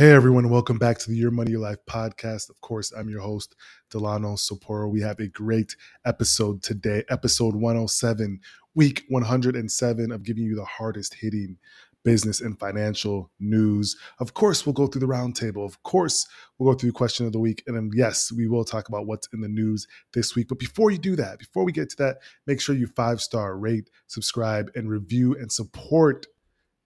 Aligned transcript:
Hey 0.00 0.12
everyone, 0.12 0.48
welcome 0.48 0.78
back 0.78 0.96
to 1.00 1.10
the 1.10 1.16
Your 1.18 1.30
Money 1.30 1.50
Your 1.50 1.60
Life 1.60 1.84
podcast. 1.86 2.48
Of 2.48 2.58
course, 2.62 2.90
I'm 2.90 3.10
your 3.10 3.20
host, 3.20 3.54
Delano 3.90 4.32
Saporu. 4.32 4.90
We 4.90 5.02
have 5.02 5.20
a 5.20 5.28
great 5.28 5.76
episode 6.06 6.62
today, 6.62 7.04
episode 7.10 7.54
107, 7.54 8.40
week 8.74 9.04
107 9.10 10.10
of 10.10 10.22
giving 10.22 10.44
you 10.44 10.56
the 10.56 10.64
hardest 10.64 11.12
hitting 11.12 11.58
business 12.02 12.40
and 12.40 12.58
financial 12.58 13.30
news. 13.40 13.94
Of 14.20 14.32
course, 14.32 14.64
we'll 14.64 14.72
go 14.72 14.86
through 14.86 15.02
the 15.02 15.06
roundtable. 15.06 15.66
Of 15.66 15.82
course, 15.82 16.26
we'll 16.56 16.72
go 16.72 16.78
through 16.78 16.92
the 16.92 16.96
question 16.96 17.26
of 17.26 17.32
the 17.32 17.38
week. 17.38 17.62
And 17.66 17.76
then, 17.76 17.90
yes, 17.92 18.32
we 18.32 18.48
will 18.48 18.64
talk 18.64 18.88
about 18.88 19.06
what's 19.06 19.28
in 19.34 19.42
the 19.42 19.48
news 19.48 19.86
this 20.14 20.34
week. 20.34 20.48
But 20.48 20.58
before 20.58 20.90
you 20.90 20.96
do 20.96 21.14
that, 21.16 21.38
before 21.38 21.62
we 21.62 21.72
get 21.72 21.90
to 21.90 21.96
that, 21.96 22.20
make 22.46 22.62
sure 22.62 22.74
you 22.74 22.86
five 22.86 23.20
star 23.20 23.58
rate, 23.58 23.90
subscribe, 24.06 24.70
and 24.74 24.88
review 24.88 25.34
and 25.34 25.52
support 25.52 26.26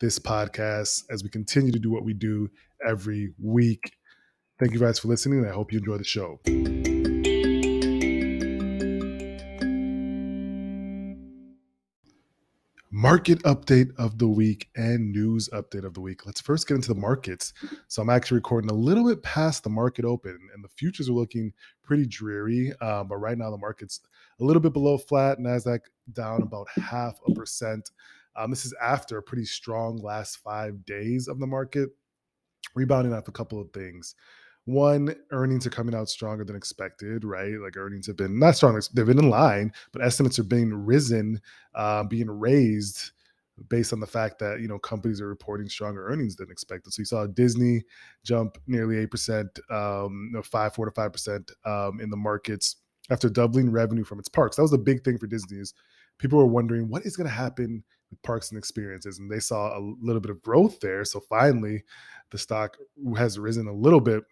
this 0.00 0.18
podcast 0.18 1.04
as 1.10 1.22
we 1.22 1.30
continue 1.30 1.70
to 1.70 1.78
do 1.78 1.90
what 1.90 2.04
we 2.04 2.12
do 2.12 2.50
every 2.86 3.32
week. 3.40 3.96
Thank 4.58 4.72
you 4.72 4.78
guys 4.78 4.98
for 4.98 5.08
listening, 5.08 5.40
and 5.40 5.48
I 5.48 5.52
hope 5.52 5.72
you 5.72 5.78
enjoy 5.78 5.98
the 5.98 6.04
show. 6.04 6.40
Market 12.90 13.42
update 13.42 13.90
of 13.98 14.18
the 14.18 14.28
week 14.28 14.68
and 14.76 15.12
news 15.12 15.48
update 15.52 15.84
of 15.84 15.94
the 15.94 16.00
week. 16.00 16.24
Let's 16.24 16.40
first 16.40 16.68
get 16.68 16.76
into 16.76 16.94
the 16.94 17.00
markets. 17.00 17.52
So, 17.88 18.00
I'm 18.00 18.08
actually 18.08 18.36
recording 18.36 18.70
a 18.70 18.74
little 18.74 19.08
bit 19.08 19.22
past 19.22 19.64
the 19.64 19.70
market 19.70 20.04
open, 20.04 20.38
and 20.54 20.62
the 20.62 20.68
futures 20.68 21.08
are 21.08 21.12
looking 21.12 21.52
pretty 21.82 22.06
dreary. 22.06 22.72
Um, 22.80 23.08
but 23.08 23.16
right 23.16 23.36
now, 23.36 23.50
the 23.50 23.58
market's 23.58 24.00
a 24.40 24.44
little 24.44 24.62
bit 24.62 24.72
below 24.72 24.96
flat. 24.96 25.38
NASDAQ 25.38 25.80
down 26.12 26.42
about 26.42 26.68
half 26.76 27.18
a 27.26 27.34
percent. 27.34 27.90
Um, 28.36 28.50
this 28.50 28.64
is 28.64 28.74
after 28.80 29.18
a 29.18 29.22
pretty 29.22 29.44
strong 29.44 29.96
last 29.98 30.36
five 30.36 30.84
days 30.84 31.28
of 31.28 31.40
the 31.40 31.46
market 31.46 31.90
rebounding 32.74 33.12
off 33.12 33.28
a 33.28 33.32
couple 33.32 33.60
of 33.60 33.70
things. 33.72 34.14
One, 34.66 35.14
earnings 35.30 35.66
are 35.66 35.70
coming 35.70 35.94
out 35.94 36.08
stronger 36.08 36.44
than 36.44 36.56
expected, 36.56 37.24
right? 37.24 37.60
Like 37.60 37.76
earnings 37.76 38.06
have 38.06 38.16
been 38.16 38.38
not 38.38 38.56
strong, 38.56 38.80
they've 38.94 39.06
been 39.06 39.18
in 39.18 39.28
line, 39.28 39.72
but 39.92 40.02
estimates 40.02 40.38
are 40.38 40.44
being 40.44 40.72
risen, 40.72 41.40
uh, 41.74 42.04
being 42.04 42.30
raised 42.30 43.12
based 43.68 43.92
on 43.92 44.00
the 44.00 44.06
fact 44.06 44.38
that 44.40 44.60
you 44.60 44.68
know 44.68 44.78
companies 44.78 45.20
are 45.20 45.28
reporting 45.28 45.68
stronger 45.68 46.08
earnings 46.08 46.36
than 46.36 46.50
expected. 46.50 46.92
So 46.92 47.00
you 47.00 47.06
saw 47.06 47.26
Disney 47.26 47.82
jump 48.24 48.58
nearly 48.66 48.98
eight 48.98 49.10
percent, 49.10 49.58
um, 49.70 50.32
five, 50.44 50.74
four 50.74 50.86
to 50.86 50.92
five 50.92 51.12
percent 51.12 51.50
um, 51.64 52.00
in 52.00 52.10
the 52.10 52.16
markets 52.16 52.76
after 53.10 53.28
doubling 53.28 53.70
revenue 53.70 54.04
from 54.04 54.18
its 54.18 54.28
parks. 54.28 54.56
That 54.56 54.62
was 54.62 54.70
the 54.70 54.78
big 54.78 55.04
thing 55.04 55.18
for 55.18 55.26
Disney. 55.26 55.58
Is 55.58 55.74
people 56.18 56.38
were 56.38 56.46
wondering 56.46 56.88
what 56.88 57.04
is 57.04 57.16
going 57.16 57.28
to 57.28 57.34
happen 57.34 57.84
parks 58.22 58.50
and 58.50 58.58
experiences, 58.58 59.18
and 59.18 59.30
they 59.30 59.40
saw 59.40 59.78
a 59.78 59.80
little 60.00 60.20
bit 60.20 60.30
of 60.30 60.42
growth 60.42 60.80
there. 60.80 61.04
So 61.04 61.20
finally, 61.20 61.82
the 62.30 62.38
stock 62.38 62.76
has 63.16 63.38
risen 63.38 63.68
a 63.68 63.72
little 63.72 64.00
bit. 64.00 64.22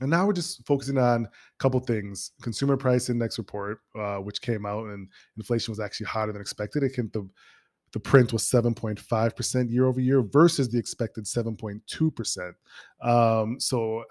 And 0.00 0.10
now 0.10 0.26
we're 0.26 0.32
just 0.32 0.66
focusing 0.66 0.98
on 0.98 1.24
a 1.26 1.28
couple 1.58 1.78
things: 1.80 2.32
consumer 2.42 2.76
price 2.76 3.08
index 3.08 3.38
report, 3.38 3.80
uh, 3.98 4.16
which 4.16 4.40
came 4.40 4.66
out, 4.66 4.86
and 4.86 5.08
inflation 5.36 5.72
was 5.72 5.80
actually 5.80 6.06
hotter 6.06 6.32
than 6.32 6.42
expected. 6.42 6.82
It 6.82 6.94
can 6.94 7.10
the 7.12 7.28
the 7.92 8.00
print 8.00 8.32
was 8.32 8.42
7.5% 8.44 9.70
year 9.70 9.86
over 9.86 10.00
year 10.00 10.22
versus 10.22 10.68
the 10.70 10.78
expected 10.78 11.24
7.2%. 11.24 12.54
Um, 13.02 13.60
so 13.60 14.04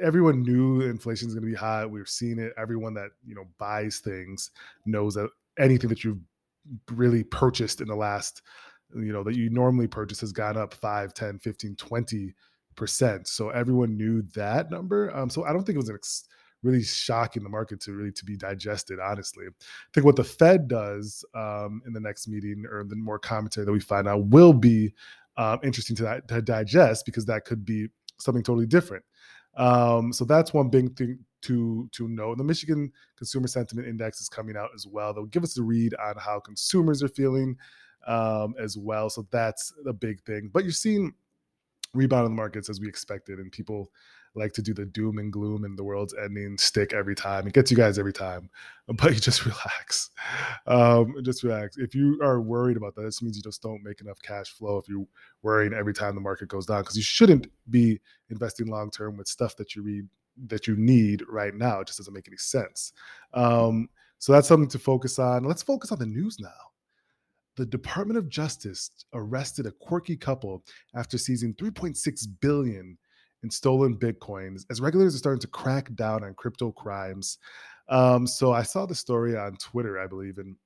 everyone 0.00 0.42
knew 0.42 0.82
inflation 0.82 1.28
is 1.28 1.34
going 1.34 1.44
to 1.44 1.50
be 1.50 1.56
high. 1.56 1.86
We 1.86 2.00
are 2.00 2.06
seeing 2.06 2.38
it. 2.38 2.52
Everyone 2.58 2.94
that 2.94 3.10
you 3.24 3.34
know 3.34 3.46
buys 3.58 4.00
things 4.00 4.50
knows 4.84 5.14
that 5.14 5.30
anything 5.58 5.88
that 5.90 6.04
you've 6.04 6.18
really 6.90 7.24
purchased 7.24 7.80
in 7.80 7.88
the 7.88 7.96
last 7.96 8.42
you 8.94 9.12
know 9.12 9.22
that 9.22 9.36
you 9.36 9.50
normally 9.50 9.86
purchase 9.88 10.20
has 10.20 10.32
gone 10.32 10.56
up 10.56 10.72
5 10.72 11.14
10 11.14 11.38
15 11.38 11.76
20 11.76 12.34
percent. 12.76 13.26
So 13.26 13.50
everyone 13.50 13.96
knew 13.96 14.22
that 14.34 14.70
number 14.70 15.14
um, 15.16 15.30
so 15.30 15.44
i 15.44 15.52
don't 15.52 15.64
think 15.64 15.76
it 15.76 15.80
was 15.80 15.88
an 15.88 15.96
ex- 15.96 16.28
really 16.62 16.82
shocking 16.82 17.42
the 17.42 17.48
market 17.48 17.80
to 17.80 17.92
really 17.92 18.12
to 18.12 18.24
be 18.24 18.36
digested 18.36 18.98
honestly. 19.00 19.46
I 19.46 19.52
think 19.94 20.04
what 20.04 20.16
the 20.16 20.24
fed 20.24 20.68
does 20.68 21.24
um, 21.34 21.82
in 21.86 21.92
the 21.92 22.00
next 22.00 22.28
meeting 22.28 22.64
or 22.70 22.84
the 22.84 22.96
more 22.96 23.18
commentary 23.18 23.64
that 23.64 23.72
we 23.72 23.80
find 23.80 24.08
out 24.08 24.26
will 24.26 24.52
be 24.52 24.92
um, 25.36 25.60
interesting 25.62 25.96
to, 25.96 26.22
to 26.28 26.42
digest 26.42 27.06
because 27.06 27.24
that 27.26 27.44
could 27.44 27.64
be 27.64 27.88
something 28.18 28.42
totally 28.42 28.66
different. 28.66 29.04
Um, 29.56 30.12
so 30.12 30.24
that's 30.24 30.52
one 30.52 30.68
big 30.68 30.96
thing 30.96 31.18
to 31.46 31.88
to 31.92 32.08
know. 32.08 32.34
The 32.34 32.44
Michigan 32.44 32.92
Consumer 33.16 33.46
Sentiment 33.46 33.88
Index 33.88 34.20
is 34.20 34.28
coming 34.28 34.56
out 34.56 34.70
as 34.74 34.86
well. 34.86 35.14
They'll 35.14 35.26
give 35.26 35.44
us 35.44 35.58
a 35.58 35.62
read 35.62 35.94
on 35.94 36.16
how 36.18 36.40
consumers 36.40 37.02
are 37.02 37.08
feeling 37.08 37.56
um, 38.06 38.54
as 38.58 38.76
well. 38.76 39.10
So 39.10 39.26
that's 39.30 39.72
a 39.86 39.92
big 39.92 40.22
thing. 40.22 40.50
But 40.52 40.64
you're 40.64 40.72
seeing 40.72 41.14
rebound 41.94 42.26
in 42.26 42.32
the 42.32 42.36
markets 42.36 42.68
as 42.68 42.80
we 42.80 42.88
expected, 42.88 43.38
and 43.38 43.50
people 43.52 43.90
like 44.34 44.52
to 44.52 44.60
do 44.60 44.74
the 44.74 44.84
doom 44.84 45.16
and 45.16 45.32
gloom 45.32 45.64
and 45.64 45.78
the 45.78 45.84
world's 45.84 46.14
ending 46.22 46.58
stick 46.58 46.92
every 46.92 47.14
time. 47.14 47.46
It 47.46 47.54
gets 47.54 47.70
you 47.70 47.76
guys 47.76 47.98
every 47.98 48.12
time, 48.12 48.50
but 48.86 49.14
you 49.14 49.20
just 49.20 49.46
relax. 49.46 50.10
Um, 50.66 51.14
just 51.22 51.42
relax. 51.42 51.78
If 51.78 51.94
you 51.94 52.20
are 52.22 52.40
worried 52.40 52.76
about 52.76 52.94
that, 52.96 53.02
this 53.02 53.22
means 53.22 53.36
you 53.36 53.42
just 53.42 53.62
don't 53.62 53.82
make 53.82 54.00
enough 54.00 54.20
cash 54.20 54.50
flow. 54.50 54.78
If 54.78 54.88
you're 54.88 55.06
worrying 55.42 55.72
every 55.72 55.94
time 55.94 56.14
the 56.14 56.20
market 56.20 56.48
goes 56.48 56.66
down, 56.66 56.82
because 56.82 56.96
you 56.96 57.02
shouldn't 57.02 57.46
be 57.70 58.00
investing 58.30 58.66
long 58.66 58.90
term 58.90 59.16
with 59.16 59.28
stuff 59.28 59.56
that 59.56 59.74
you 59.74 59.82
read 59.82 60.06
that 60.46 60.66
you 60.66 60.76
need 60.76 61.22
right 61.28 61.54
now. 61.54 61.80
It 61.80 61.86
just 61.86 61.98
doesn't 61.98 62.14
make 62.14 62.28
any 62.28 62.36
sense. 62.36 62.92
Um, 63.34 63.88
so 64.18 64.32
that's 64.32 64.48
something 64.48 64.68
to 64.68 64.78
focus 64.78 65.18
on. 65.18 65.44
Let's 65.44 65.62
focus 65.62 65.92
on 65.92 65.98
the 65.98 66.06
news 66.06 66.38
now. 66.40 66.48
The 67.56 67.66
Department 67.66 68.18
of 68.18 68.28
Justice 68.28 68.90
arrested 69.14 69.66
a 69.66 69.72
quirky 69.72 70.16
couple 70.16 70.62
after 70.94 71.16
seizing 71.16 71.54
3.6 71.54 72.26
billion 72.40 72.98
in 73.42 73.50
stolen 73.50 73.96
bitcoins 73.96 74.64
as 74.70 74.80
regulators 74.80 75.14
are 75.14 75.18
starting 75.18 75.40
to 75.40 75.46
crack 75.46 75.94
down 75.94 76.24
on 76.24 76.34
crypto 76.34 76.70
crimes. 76.72 77.38
Um, 77.88 78.26
so 78.26 78.52
I 78.52 78.62
saw 78.62 78.84
the 78.84 78.94
story 78.94 79.36
on 79.36 79.56
Twitter, 79.56 79.98
I 79.98 80.06
believe, 80.06 80.38
and 80.38 80.56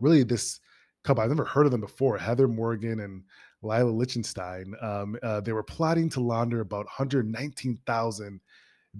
really 0.00 0.22
this 0.24 0.60
couple 1.04 1.22
I've 1.22 1.30
never 1.30 1.44
heard 1.44 1.66
of 1.66 1.72
them 1.72 1.80
before. 1.80 2.18
Heather 2.18 2.48
Morgan 2.48 3.00
and 3.00 3.22
Ilya 3.62 3.84
Lichtenstein. 3.84 4.74
Um, 4.80 5.16
uh, 5.22 5.40
they 5.40 5.52
were 5.52 5.62
plotting 5.62 6.08
to 6.10 6.20
launder 6.20 6.60
about 6.60 6.86
119,000 6.86 8.40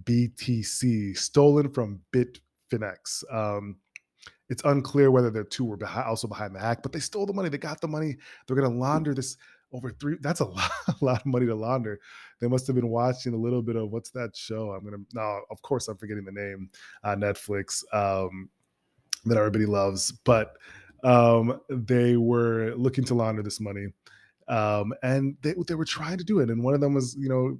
BTC 0.04 1.16
stolen 1.16 1.70
from 1.70 2.00
Bitfinex. 2.12 3.24
Um, 3.32 3.76
it's 4.48 4.64
unclear 4.64 5.10
whether 5.10 5.30
the 5.30 5.44
two 5.44 5.64
were 5.64 5.76
behind, 5.76 6.06
also 6.08 6.26
behind 6.26 6.54
the 6.54 6.58
hack, 6.58 6.82
but 6.82 6.92
they 6.92 6.98
stole 6.98 7.24
the 7.24 7.32
money. 7.32 7.48
They 7.48 7.58
got 7.58 7.80
the 7.80 7.88
money. 7.88 8.16
They're 8.46 8.56
going 8.56 8.70
to 8.70 8.76
launder 8.76 9.14
this 9.14 9.36
over 9.72 9.90
three. 9.90 10.16
That's 10.20 10.40
a 10.40 10.44
lot, 10.46 10.70
a 10.88 11.04
lot 11.04 11.20
of 11.20 11.26
money 11.26 11.46
to 11.46 11.54
launder. 11.54 12.00
They 12.40 12.48
must 12.48 12.66
have 12.66 12.76
been 12.76 12.88
watching 12.88 13.32
a 13.32 13.38
little 13.38 13.62
bit 13.62 13.76
of 13.76 13.90
what's 13.90 14.10
that 14.10 14.36
show? 14.36 14.72
I'm 14.72 14.82
going 14.82 14.94
to, 14.94 15.06
no, 15.14 15.40
of 15.50 15.62
course, 15.62 15.88
I'm 15.88 15.96
forgetting 15.96 16.24
the 16.24 16.32
name 16.32 16.70
on 17.04 17.20
Netflix 17.20 17.82
um, 17.94 18.48
that 19.24 19.38
everybody 19.38 19.66
loves, 19.66 20.10
but 20.10 20.56
um, 21.04 21.60
they 21.68 22.16
were 22.16 22.74
looking 22.76 23.04
to 23.04 23.14
launder 23.14 23.42
this 23.42 23.60
money. 23.60 23.86
Um, 24.48 24.92
and 25.04 25.36
they, 25.42 25.54
they 25.68 25.76
were 25.76 25.84
trying 25.84 26.18
to 26.18 26.24
do 26.24 26.40
it. 26.40 26.50
And 26.50 26.64
one 26.64 26.74
of 26.74 26.80
them 26.80 26.94
was, 26.94 27.14
you 27.16 27.28
know, 27.28 27.58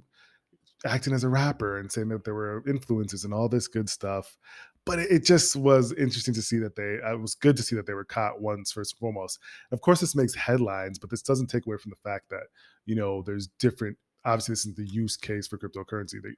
acting 0.85 1.13
as 1.13 1.23
a 1.23 1.29
rapper 1.29 1.79
and 1.79 1.91
saying 1.91 2.09
that 2.09 2.23
there 2.23 2.33
were 2.33 2.63
influences 2.67 3.25
and 3.25 3.33
all 3.33 3.49
this 3.49 3.67
good 3.67 3.89
stuff. 3.89 4.37
But 4.83 4.97
it, 4.97 5.23
just 5.23 5.55
was 5.55 5.93
interesting 5.93 6.33
to 6.33 6.41
see 6.41 6.57
that 6.57 6.75
they, 6.75 6.97
uh, 7.05 7.13
it 7.13 7.21
was 7.21 7.35
good 7.35 7.55
to 7.57 7.63
see 7.63 7.75
that 7.75 7.85
they 7.85 7.93
were 7.93 8.03
caught 8.03 8.41
once, 8.41 8.71
first 8.71 8.93
and 8.93 8.99
foremost. 8.99 9.39
Of 9.71 9.81
course, 9.81 9.99
this 9.99 10.15
makes 10.15 10.33
headlines, 10.33 10.97
but 10.97 11.11
this 11.11 11.21
doesn't 11.21 11.47
take 11.47 11.67
away 11.67 11.77
from 11.77 11.91
the 11.91 12.09
fact 12.09 12.29
that, 12.31 12.45
you 12.87 12.95
know, 12.95 13.21
there's 13.21 13.47
different, 13.59 13.95
obviously, 14.25 14.53
this 14.53 14.65
is 14.65 14.73
the 14.73 14.87
use 14.87 15.15
case 15.17 15.45
for 15.45 15.59
cryptocurrency. 15.59 16.21
They, 16.21 16.31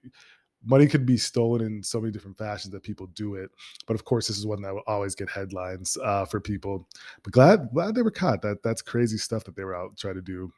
money 0.65 0.87
could 0.87 1.05
be 1.05 1.17
stolen 1.17 1.61
in 1.61 1.83
so 1.83 1.99
many 1.99 2.11
different 2.11 2.37
fashions 2.37 2.73
that 2.73 2.83
people 2.83 3.07
do 3.07 3.35
it. 3.35 3.49
But 3.87 3.95
of 3.95 4.05
course, 4.05 4.27
this 4.27 4.37
is 4.37 4.45
one 4.45 4.61
that 4.61 4.73
will 4.73 4.83
always 4.87 5.15
get 5.15 5.29
headlines 5.29 5.97
uh, 6.03 6.25
for 6.25 6.39
people. 6.39 6.87
But 7.23 7.33
glad 7.33 7.69
glad 7.73 7.95
they 7.95 8.01
were 8.01 8.11
caught. 8.11 8.41
That 8.41 8.63
that's 8.63 8.81
crazy 8.81 9.17
stuff 9.17 9.43
that 9.45 9.55
they 9.55 9.63
were 9.63 9.75
out 9.75 9.97
trying 9.97 10.15
to 10.15 10.21
do. 10.21 10.51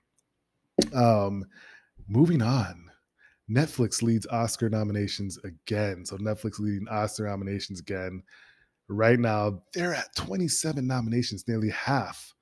Um, 0.93 1.45
moving 2.07 2.41
on. 2.41 2.91
Netflix 3.49 4.01
leads 4.01 4.25
Oscar 4.27 4.69
nominations 4.69 5.37
again. 5.43 6.05
So 6.05 6.17
Netflix 6.17 6.59
leading 6.59 6.87
Oscar 6.87 7.27
nominations 7.27 7.79
again. 7.79 8.23
Right 8.87 9.19
now, 9.19 9.61
they're 9.73 9.93
at 9.93 10.15
27 10.15 10.85
nominations, 10.85 11.47
nearly 11.47 11.69
half 11.69 12.33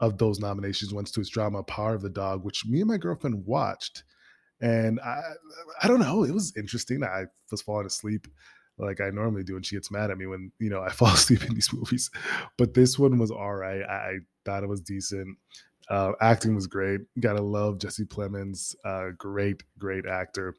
of 0.00 0.16
those 0.18 0.40
nominations 0.40 0.94
went 0.94 1.12
to 1.12 1.20
its 1.20 1.28
drama 1.28 1.62
Power 1.62 1.94
of 1.94 2.02
the 2.02 2.10
Dog, 2.10 2.42
which 2.44 2.66
me 2.66 2.80
and 2.80 2.88
my 2.88 2.96
girlfriend 2.96 3.44
watched. 3.46 4.02
And 4.60 4.98
I 5.00 5.20
I 5.82 5.88
don't 5.88 6.00
know, 6.00 6.24
it 6.24 6.32
was 6.32 6.52
interesting. 6.56 7.02
I 7.04 7.26
was 7.50 7.62
falling 7.62 7.86
asleep 7.86 8.26
like 8.78 9.00
I 9.00 9.10
normally 9.10 9.44
do, 9.44 9.56
and 9.56 9.64
she 9.64 9.76
gets 9.76 9.90
mad 9.90 10.10
at 10.10 10.18
me 10.18 10.26
when 10.26 10.52
you 10.58 10.70
know 10.70 10.82
I 10.82 10.90
fall 10.90 11.12
asleep 11.12 11.44
in 11.44 11.54
these 11.54 11.72
movies. 11.72 12.10
But 12.56 12.74
this 12.74 12.98
one 12.98 13.18
was 13.18 13.30
all 13.30 13.54
right. 13.54 13.82
I, 13.82 13.94
I 13.94 14.18
thought 14.44 14.62
it 14.62 14.68
was 14.68 14.80
decent. 14.80 15.36
Uh, 15.90 16.12
acting 16.20 16.54
was 16.54 16.66
great. 16.66 17.00
Gotta 17.18 17.42
love 17.42 17.78
Jesse 17.78 18.04
Plemons. 18.04 18.74
Uh, 18.84 19.10
great, 19.18 19.62
great 19.78 20.06
actor. 20.06 20.54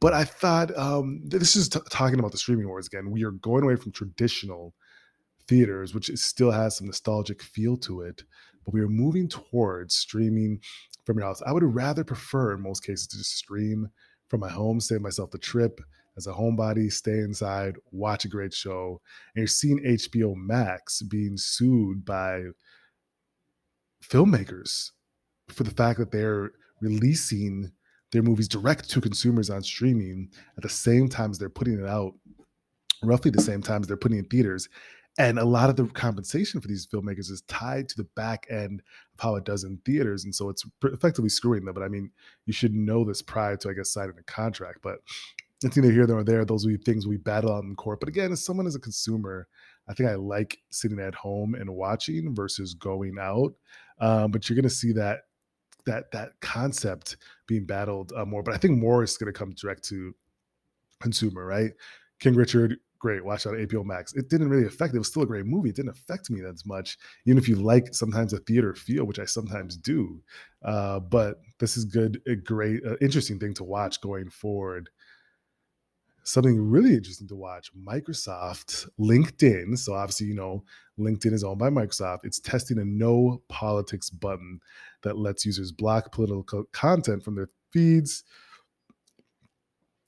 But 0.00 0.14
I 0.14 0.24
thought 0.24 0.76
um, 0.76 1.20
this 1.24 1.54
is 1.54 1.68
t- 1.68 1.78
talking 1.90 2.18
about 2.18 2.32
the 2.32 2.38
streaming 2.38 2.66
wars 2.66 2.86
again. 2.86 3.10
We 3.10 3.24
are 3.24 3.32
going 3.32 3.64
away 3.64 3.76
from 3.76 3.92
traditional 3.92 4.74
theaters, 5.46 5.94
which 5.94 6.10
still 6.16 6.50
has 6.50 6.76
some 6.76 6.86
nostalgic 6.86 7.42
feel 7.42 7.76
to 7.76 8.00
it, 8.00 8.24
but 8.64 8.72
we 8.72 8.80
are 8.80 8.88
moving 8.88 9.28
towards 9.28 9.94
streaming 9.94 10.60
from 11.04 11.18
your 11.18 11.26
house. 11.26 11.42
I 11.44 11.52
would 11.52 11.62
rather 11.62 12.04
prefer 12.04 12.54
in 12.54 12.62
most 12.62 12.80
cases 12.80 13.06
to 13.08 13.18
just 13.18 13.36
stream 13.36 13.88
from 14.28 14.40
my 14.40 14.48
home, 14.48 14.80
save 14.80 15.02
myself 15.02 15.30
the 15.30 15.38
trip 15.38 15.80
as 16.16 16.26
a 16.26 16.32
homebody, 16.32 16.92
stay 16.92 17.18
inside, 17.18 17.76
watch 17.90 18.24
a 18.24 18.28
great 18.28 18.54
show. 18.54 19.00
And 19.34 19.40
you're 19.42 19.46
seeing 19.46 19.78
HBO 19.84 20.34
Max 20.36 21.02
being 21.02 21.36
sued 21.36 22.04
by 22.04 22.44
filmmakers 24.02 24.90
for 25.48 25.64
the 25.64 25.70
fact 25.70 25.98
that 25.98 26.10
they're 26.10 26.52
releasing 26.80 27.70
their 28.10 28.22
movies 28.22 28.48
direct 28.48 28.90
to 28.90 29.00
consumers 29.00 29.50
on 29.50 29.62
streaming 29.62 30.30
at 30.56 30.62
the 30.62 30.68
same 30.68 31.08
time 31.08 31.30
as 31.30 31.38
they're 31.38 31.48
putting 31.48 31.78
it 31.78 31.86
out, 31.86 32.12
roughly 33.02 33.30
the 33.30 33.40
same 33.40 33.62
time 33.62 33.82
as 33.82 33.88
they're 33.88 33.96
putting 33.96 34.18
in 34.18 34.24
theaters. 34.26 34.68
And 35.18 35.38
a 35.38 35.44
lot 35.44 35.68
of 35.68 35.76
the 35.76 35.86
compensation 35.86 36.60
for 36.60 36.68
these 36.68 36.86
filmmakers 36.86 37.30
is 37.30 37.42
tied 37.46 37.88
to 37.90 37.96
the 37.96 38.08
back 38.16 38.46
end 38.50 38.80
of 39.14 39.22
how 39.22 39.36
it 39.36 39.44
does 39.44 39.64
in 39.64 39.78
theaters. 39.84 40.24
And 40.24 40.34
so 40.34 40.48
it's 40.48 40.64
effectively 40.84 41.28
screwing 41.28 41.64
them. 41.64 41.74
But 41.74 41.82
I 41.82 41.88
mean, 41.88 42.10
you 42.46 42.52
should 42.52 42.74
know 42.74 43.04
this 43.04 43.20
prior 43.20 43.56
to, 43.58 43.68
I 43.68 43.74
guess, 43.74 43.90
signing 43.90 44.16
a 44.18 44.22
contract. 44.22 44.78
But 44.82 45.00
it's 45.62 45.76
neither 45.76 45.92
here 45.92 46.06
nor 46.06 46.24
there. 46.24 46.44
Those 46.44 46.64
will 46.64 46.76
be 46.76 46.82
things 46.82 47.06
we 47.06 47.18
battle 47.18 47.52
out 47.52 47.64
in 47.64 47.76
court. 47.76 48.00
But 48.00 48.08
again, 48.08 48.32
as 48.32 48.44
someone 48.44 48.66
as 48.66 48.74
a 48.74 48.80
consumer, 48.80 49.48
I 49.86 49.94
think 49.94 50.08
I 50.08 50.14
like 50.14 50.58
sitting 50.70 50.98
at 51.00 51.14
home 51.14 51.54
and 51.54 51.68
watching 51.74 52.34
versus 52.34 52.74
going 52.74 53.16
out. 53.20 53.52
Um, 54.02 54.30
but 54.30 54.48
you're 54.48 54.56
going 54.56 54.64
to 54.64 54.70
see 54.70 54.92
that 54.92 55.20
that 55.86 56.10
that 56.12 56.32
concept 56.40 57.16
being 57.46 57.64
battled 57.64 58.12
uh, 58.14 58.24
more. 58.24 58.42
But 58.42 58.54
I 58.54 58.58
think 58.58 58.78
more 58.78 59.02
is 59.02 59.16
going 59.16 59.32
to 59.32 59.38
come 59.38 59.52
direct 59.52 59.84
to 59.84 60.14
consumer, 61.00 61.46
right? 61.46 61.72
King 62.20 62.34
Richard, 62.34 62.76
great. 62.98 63.24
Watch 63.24 63.46
out 63.46 63.54
HBO 63.54 63.84
Max. 63.84 64.12
It 64.14 64.28
didn't 64.28 64.48
really 64.48 64.66
affect. 64.66 64.94
It 64.94 64.98
was 64.98 65.08
still 65.08 65.22
a 65.22 65.26
great 65.26 65.46
movie. 65.46 65.70
It 65.70 65.76
didn't 65.76 65.90
affect 65.90 66.30
me 66.30 66.40
as 66.44 66.66
much, 66.66 66.98
even 67.26 67.38
if 67.38 67.48
you 67.48 67.56
like 67.56 67.94
sometimes 67.94 68.32
a 68.32 68.38
theater 68.38 68.74
feel, 68.74 69.04
which 69.04 69.18
I 69.18 69.24
sometimes 69.24 69.76
do. 69.76 70.20
Uh, 70.64 71.00
but 71.00 71.40
this 71.58 71.76
is 71.76 71.84
good, 71.84 72.20
a 72.26 72.36
great, 72.36 72.80
uh, 72.86 72.96
interesting 73.00 73.38
thing 73.38 73.54
to 73.54 73.64
watch 73.64 74.00
going 74.00 74.30
forward 74.30 74.88
something 76.24 76.58
really 76.58 76.94
interesting 76.94 77.28
to 77.28 77.36
watch 77.36 77.70
Microsoft, 77.74 78.88
LinkedIn. 78.98 79.78
So, 79.78 79.94
obviously, 79.94 80.26
you 80.26 80.34
know, 80.34 80.64
LinkedIn 80.98 81.32
is 81.32 81.44
owned 81.44 81.58
by 81.58 81.70
Microsoft. 81.70 82.24
It's 82.24 82.40
testing 82.40 82.78
a 82.78 82.84
no 82.84 83.42
politics 83.48 84.10
button 84.10 84.60
that 85.02 85.18
lets 85.18 85.44
users 85.44 85.72
block 85.72 86.12
political 86.12 86.64
content 86.72 87.22
from 87.22 87.34
their 87.34 87.48
feeds. 87.72 88.24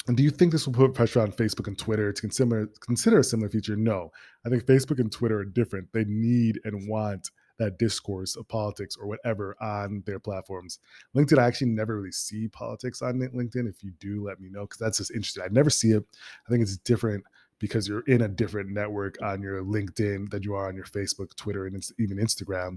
And 0.06 0.16
do 0.16 0.22
you 0.22 0.30
think 0.30 0.52
this 0.52 0.66
will 0.66 0.74
put 0.74 0.94
pressure 0.94 1.20
on 1.20 1.32
Facebook 1.32 1.66
and 1.66 1.78
Twitter 1.78 2.12
to 2.12 2.20
consider 2.20 2.68
consider 2.80 3.20
a 3.20 3.24
similar 3.24 3.48
feature? 3.48 3.74
No. 3.74 4.12
I 4.44 4.50
think 4.50 4.64
Facebook 4.64 5.00
and 5.00 5.10
Twitter 5.10 5.38
are 5.38 5.44
different. 5.46 5.92
They 5.92 6.04
need 6.04 6.60
and 6.64 6.88
want 6.88 7.30
that 7.58 7.78
discourse 7.78 8.36
of 8.36 8.48
politics 8.48 8.96
or 8.96 9.06
whatever 9.06 9.56
on 9.60 10.02
their 10.06 10.18
platforms. 10.18 10.78
LinkedIn, 11.16 11.38
I 11.38 11.46
actually 11.46 11.68
never 11.68 11.96
really 11.96 12.12
see 12.12 12.48
politics 12.48 13.02
on 13.02 13.18
LinkedIn. 13.18 13.68
If 13.68 13.82
you 13.82 13.92
do, 14.00 14.24
let 14.24 14.40
me 14.40 14.48
know 14.50 14.62
because 14.62 14.78
that's 14.78 14.98
just 14.98 15.12
interesting. 15.12 15.42
I 15.44 15.48
never 15.50 15.70
see 15.70 15.92
it. 15.92 16.04
I 16.46 16.50
think 16.50 16.62
it's 16.62 16.76
different 16.78 17.24
because 17.58 17.88
you're 17.88 18.00
in 18.02 18.22
a 18.22 18.28
different 18.28 18.70
network 18.70 19.16
on 19.22 19.40
your 19.40 19.62
LinkedIn 19.62 20.30
than 20.30 20.42
you 20.42 20.54
are 20.54 20.68
on 20.68 20.76
your 20.76 20.84
Facebook, 20.84 21.34
Twitter, 21.36 21.66
and 21.66 21.82
even 21.98 22.18
Instagram. 22.18 22.76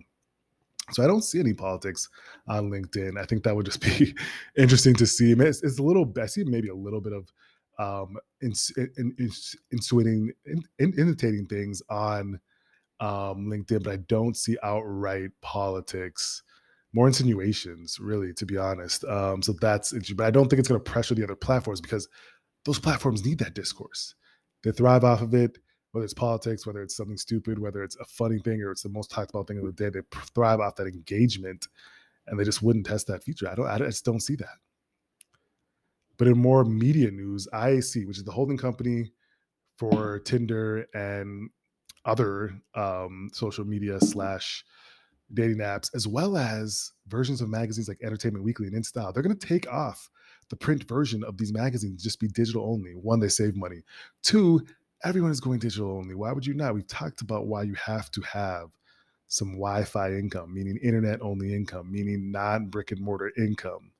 So 0.92 1.04
I 1.04 1.08
don't 1.08 1.24
see 1.24 1.40
any 1.40 1.54
politics 1.54 2.08
on 2.48 2.70
LinkedIn. 2.70 3.20
I 3.20 3.26
think 3.26 3.44
that 3.44 3.56
would 3.56 3.66
just 3.66 3.82
be 4.00 4.16
interesting 4.58 4.94
to 4.96 5.08
see. 5.08 5.34
It's, 5.34 5.64
it's 5.64 5.80
a 5.80 5.84
little, 5.84 6.12
I 6.22 6.26
see 6.28 6.44
maybe 6.44 6.70
a 6.70 6.76
little 6.76 7.02
bit 7.02 7.14
of 7.14 7.32
um, 7.80 8.18
ins, 8.42 8.72
in, 8.78 9.14
in, 9.18 9.32
insinuating, 9.72 10.32
in, 10.46 10.94
imitating 10.98 11.46
things 11.48 11.82
on 11.90 12.40
um, 13.00 13.48
LinkedIn, 13.48 13.84
but 13.84 13.94
I 13.94 13.98
don't 14.08 14.36
see 14.36 14.58
outright 14.64 15.32
politics. 15.42 16.44
More 16.94 17.08
insinuations, 17.08 18.00
really, 18.00 18.34
to 18.34 18.46
be 18.46 18.58
honest. 18.58 19.04
Um, 19.06 19.42
so 19.42 19.54
that's 19.60 19.94
interesting. 19.94 20.18
But 20.18 20.28
I 20.28 20.32
don't 20.32 20.50
think 20.50 20.60
it's 20.60 20.70
going 20.70 20.82
to 20.82 20.92
pressure 20.92 21.16
the 21.16 21.24
other 21.24 21.36
platforms 21.36 21.82
because 21.82 22.08
those 22.66 22.80
platforms 22.80 23.26
need 23.26 23.40
that 23.40 23.54
discourse. 23.54 24.16
They 24.64 24.72
thrive 24.72 25.04
off 25.04 25.22
of 25.22 25.34
it, 25.34 25.58
whether 25.92 26.06
it's 26.06 26.14
politics, 26.14 26.66
whether 26.66 26.82
it's 26.82 26.96
something 26.96 27.18
stupid, 27.18 27.60
whether 27.60 27.84
it's 27.84 27.98
a 27.98 28.06
funny 28.06 28.40
thing 28.40 28.62
or 28.62 28.72
it's 28.72 28.84
the 28.84 28.90
most 28.90 29.12
talked 29.12 29.30
about 29.30 29.48
thing 29.48 29.60
of 29.60 29.66
the 29.66 29.72
day. 29.72 29.90
They 29.90 30.02
thrive 30.34 30.60
off 30.60 30.76
that 30.76 30.88
engagement, 30.88 31.68
and 32.26 32.40
they 32.40 32.44
just 32.44 32.64
wouldn't 32.64 32.86
test 32.86 33.08
that 33.08 33.24
feature. 33.24 33.50
I 33.50 33.56
don't. 33.56 33.68
I 33.68 33.78
just 33.78 34.06
don't 34.06 34.22
see 34.22 34.36
that. 34.36 34.58
But 36.18 36.28
in 36.28 36.38
more 36.38 36.66
media 36.66 37.12
news, 37.12 37.48
IAC, 37.54 38.08
which 38.08 38.18
is 38.18 38.24
the 38.24 38.32
holding 38.32 38.58
company 38.58 39.12
for 39.78 40.20
Tinder 40.20 40.88
and 40.94 41.50
other 42.08 42.60
um, 42.74 43.30
social 43.34 43.66
media 43.66 44.00
slash 44.00 44.66
dating 45.34 45.58
apps, 45.58 45.94
as 45.94 46.08
well 46.08 46.38
as 46.38 46.94
versions 47.08 47.42
of 47.42 47.50
magazines 47.50 47.88
like 47.88 48.00
Entertainment 48.02 48.46
Weekly 48.46 48.68
and 48.68 48.76
InStyle. 48.76 49.14
They're 49.14 49.24
going 49.24 49.38
to 49.38 49.48
take 49.48 49.72
off 49.72 50.10
the 50.50 50.56
print 50.56 50.88
version 50.88 51.24
of 51.24 51.38
these 51.38 51.52
magazines, 51.52 52.02
just 52.02 52.20
be 52.20 52.30
digital 52.30 52.64
only. 52.64 52.92
One, 52.92 53.20
they 53.20 53.28
save 53.28 53.56
money. 53.56 53.82
Two, 54.24 54.66
everyone 55.04 55.32
is 55.32 55.42
going 55.42 55.60
digital 55.60 55.92
only. 55.92 56.16
Why 56.16 56.32
would 56.32 56.46
you 56.46 56.54
not? 56.54 56.74
We've 56.74 56.88
talked 56.88 57.22
about 57.22 57.48
why 57.48 57.64
you 57.64 57.76
have 57.76 58.10
to 58.12 58.22
have 58.22 58.70
some 59.28 59.54
Wi 59.54 59.84
Fi 59.84 60.14
income, 60.14 60.54
meaning 60.54 60.80
internet 60.82 61.22
only 61.22 61.54
income, 61.54 61.92
meaning 61.92 62.32
non 62.32 62.68
brick 62.68 62.92
and 62.92 63.02
mortar 63.02 63.34
income. 63.38 63.92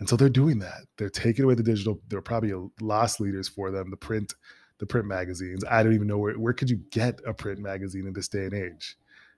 And 0.00 0.08
so 0.08 0.16
they're 0.16 0.30
doing 0.30 0.58
that. 0.60 0.86
They're 0.96 1.10
taking 1.10 1.44
away 1.44 1.54
the 1.54 1.62
digital. 1.62 2.00
They're 2.08 2.22
probably 2.22 2.54
loss 2.80 3.20
leaders 3.20 3.46
for 3.46 3.70
them. 3.70 3.90
The 3.90 3.96
print 3.96 4.34
the 4.82 4.86
print 4.86 5.06
magazines. 5.06 5.64
I 5.70 5.82
don't 5.84 5.94
even 5.94 6.08
know 6.08 6.18
where 6.18 6.34
where 6.34 6.52
could 6.52 6.68
you 6.68 6.78
get 6.90 7.20
a 7.24 7.32
print 7.32 7.60
magazine 7.60 8.08
in 8.08 8.12
this 8.12 8.26
day 8.26 8.46
and 8.46 8.54
age? 8.54 8.96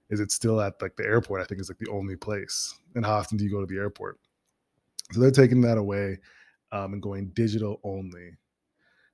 Is 0.08 0.18
it 0.18 0.32
still 0.32 0.58
at 0.58 0.80
like 0.80 0.96
the 0.96 1.04
airport? 1.04 1.42
I 1.42 1.44
think 1.44 1.60
is 1.60 1.68
like 1.68 1.76
the 1.76 1.90
only 1.90 2.16
place. 2.16 2.74
And 2.94 3.04
how 3.04 3.16
often 3.16 3.36
do 3.36 3.44
you 3.44 3.50
go 3.50 3.60
to 3.60 3.66
the 3.66 3.78
airport? 3.78 4.18
So 5.12 5.20
they're 5.20 5.30
taking 5.30 5.60
that 5.60 5.76
away 5.76 6.16
um, 6.72 6.94
and 6.94 7.02
going 7.02 7.26
digital 7.34 7.78
only. 7.84 8.30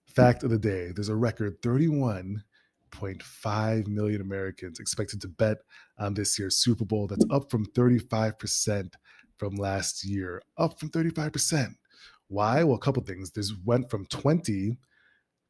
Fact 0.07 0.45
of 0.45 0.51
the 0.51 0.59
day: 0.59 0.93
There's 0.95 1.09
a 1.09 1.17
record 1.17 1.61
31.5 1.63 3.89
million 3.89 4.21
Americans 4.21 4.79
expected 4.79 5.21
to 5.23 5.29
bet 5.29 5.57
on 5.99 6.15
this 6.15 6.39
year's 6.39 6.59
Super 6.59 6.85
Bowl. 6.85 7.09
That's 7.09 7.27
up 7.33 7.51
from 7.51 7.65
35 7.65 8.39
percent 8.39 8.95
from 9.37 9.57
last 9.57 10.05
year. 10.05 10.41
Up 10.59 10.79
from 10.79 10.91
35 10.91 11.33
percent. 11.33 11.77
Why? 12.29 12.63
Well, 12.63 12.77
a 12.77 12.81
couple 12.81 13.03
things. 13.03 13.33
This 13.33 13.53
went 13.65 13.91
from 13.91 14.07
20 14.07 14.79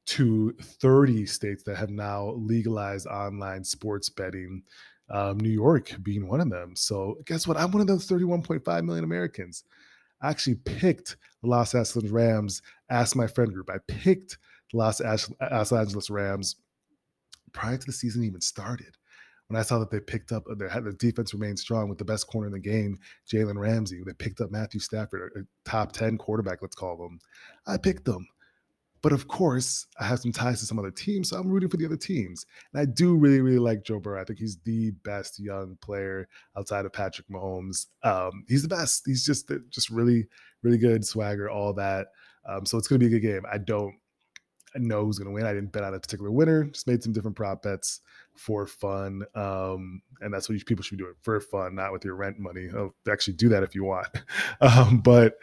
to 0.07 0.53
30 0.61 1.27
states 1.27 1.63
that 1.65 1.77
have 1.77 1.91
now 1.91 2.31
legalized 2.37 3.07
online 3.07 3.65
sports 3.65 4.09
betting. 4.09 4.63
Um, 5.13 5.39
New 5.39 5.51
York 5.51 5.93
being 6.03 6.29
one 6.29 6.41
of 6.41 6.51
them. 6.51 6.77
So 6.77 7.19
guess 7.27 7.47
what? 7.47 7.57
I'm 7.57 7.73
one 7.73 7.81
of 7.81 7.89
those 7.89 8.07
31.5 8.09 8.85
million 8.85 9.03
Americans. 9.05 9.65
I 10.23 10.31
actually 10.31 10.57
picked 10.57 11.17
the 11.43 11.49
Los 11.49 11.75
Angeles 11.75 12.11
Rams. 12.11 12.63
Asked 12.91 13.17
my 13.17 13.27
friend 13.27 13.53
group. 13.53 13.71
I 13.71 13.79
picked 13.89 14.39
the 14.71 14.79
Los, 14.79 15.01
Los 15.01 15.73
Angeles 15.73 16.11
Rams 16.11 16.57
prior 17.53 17.77
to 17.77 17.87
the 17.87 17.93
season 17.93 18.25
even 18.25 18.41
started. 18.41 18.97
When 19.49 19.59
I 19.59 19.63
saw 19.63 19.81
that 19.81 19.91
they 19.91 19.99
picked 19.99 20.31
up, 20.31 20.45
their 20.57 20.69
the 20.81 20.93
defense 20.93 21.35
remained 21.35 21.59
strong 21.59 21.89
with 21.89 21.99
the 21.99 22.05
best 22.05 22.29
corner 22.29 22.47
in 22.47 22.53
the 22.53 22.61
game, 22.61 22.99
Jalen 23.29 23.59
Ramsey. 23.59 24.01
They 24.07 24.13
picked 24.13 24.41
up 24.41 24.53
Matthew 24.53 24.79
Stafford, 24.79 25.33
a 25.35 25.69
top 25.69 25.91
10 25.91 26.19
quarterback, 26.19 26.63
let's 26.63 26.77
call 26.77 26.97
them. 26.97 27.19
I 27.67 27.77
picked 27.77 28.05
them. 28.05 28.29
But 29.03 29.13
of 29.13 29.29
course, 29.29 29.87
I 29.99 30.05
have 30.05 30.21
some 30.21 30.33
ties 30.33 30.61
to 30.61 30.67
some 30.67 30.79
other 30.79 30.91
teams, 30.91 31.31
so 31.31 31.39
I'm 31.39 31.49
rooting 31.49 31.71
for 31.71 31.79
the 31.79 31.87
other 31.87 31.97
teams. 31.97 32.45
And 32.73 32.81
I 32.81 32.85
do 32.85 33.17
really, 33.17 33.41
really 33.41 33.59
like 33.59 33.83
Joe 33.83 33.99
Burrow. 33.99 34.21
I 34.21 34.25
think 34.25 34.39
he's 34.39 34.59
the 34.59 34.91
best 35.05 35.39
young 35.39 35.79
player 35.81 36.29
outside 36.57 36.85
of 36.85 36.93
Patrick 36.93 37.29
Mahomes. 37.29 37.87
Um, 38.03 38.45
he's 38.49 38.63
the 38.63 38.69
best. 38.69 39.03
He's 39.07 39.25
just 39.25 39.51
just 39.71 39.91
really, 39.91 40.27
really 40.63 40.79
good 40.79 41.05
swagger, 41.05 41.49
all 41.49 41.73
that. 41.75 42.09
Um, 42.47 42.67
so 42.67 42.77
it's 42.77 42.89
going 42.89 43.01
to 43.01 43.09
be 43.09 43.15
a 43.15 43.19
good 43.21 43.27
game. 43.27 43.43
I 43.51 43.59
don't 43.59 43.95
know 44.77 45.05
who's 45.05 45.19
going 45.19 45.29
to 45.29 45.35
win. 45.35 45.47
I 45.47 45.53
didn't 45.53 45.73
bet 45.73 45.85
on 45.85 45.95
a 45.95 46.01
particular 46.01 46.31
winner. 46.31 46.65
Just 46.65 46.87
made 46.87 47.03
some 47.03 47.13
different 47.13 47.37
prop 47.37 47.63
bets 47.63 48.01
for 48.41 48.67
fun. 48.67 49.23
Um, 49.35 50.01
and 50.23 50.33
that's 50.33 50.49
what 50.49 50.65
people 50.65 50.83
should 50.83 50.97
be 50.97 51.05
doing 51.05 51.15
for 51.21 51.41
fun, 51.41 51.75
not 51.75 51.93
with 51.93 52.07
your 52.07 52.15
rent 52.15 52.39
money. 52.39 52.69
Oh, 52.75 52.95
actually 53.11 53.35
do 53.35 53.51
that 53.51 53.63
if 53.63 53.75
you 53.75 53.85
want. 53.85 54.09
Um, 54.63 55.01
but 55.01 55.39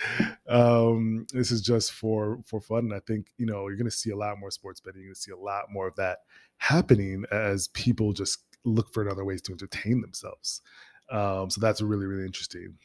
um, 0.48 1.26
this 1.34 1.50
is 1.50 1.62
just 1.62 1.92
for 1.92 2.40
for 2.46 2.62
fun. 2.62 2.86
And 2.86 2.94
I 2.94 3.00
think 3.00 3.28
you 3.38 3.48
know 3.48 3.68
you're 3.68 3.78
to 3.78 3.92
see 3.92 4.12
a 4.12 4.16
lot 4.16 4.40
more 4.40 4.52
sports 4.52 4.80
betting. 4.80 5.02
You're 5.02 5.14
to 5.16 5.20
see 5.20 5.32
a 5.32 5.38
lot 5.38 5.72
more 5.72 5.88
of 5.88 5.96
that 5.96 6.20
happening 6.58 7.26
as 7.32 7.68
people 7.70 8.14
just 8.14 8.40
look 8.64 8.94
for 8.94 9.10
other 9.10 9.26
ways 9.26 9.42
to 9.44 9.54
entertain 9.54 10.02
themselves. 10.02 10.62
Um, 11.10 11.50
so 11.50 11.60
that's 11.62 11.82
really 11.82 12.06
really 12.06 12.26
interesting. 12.26 12.76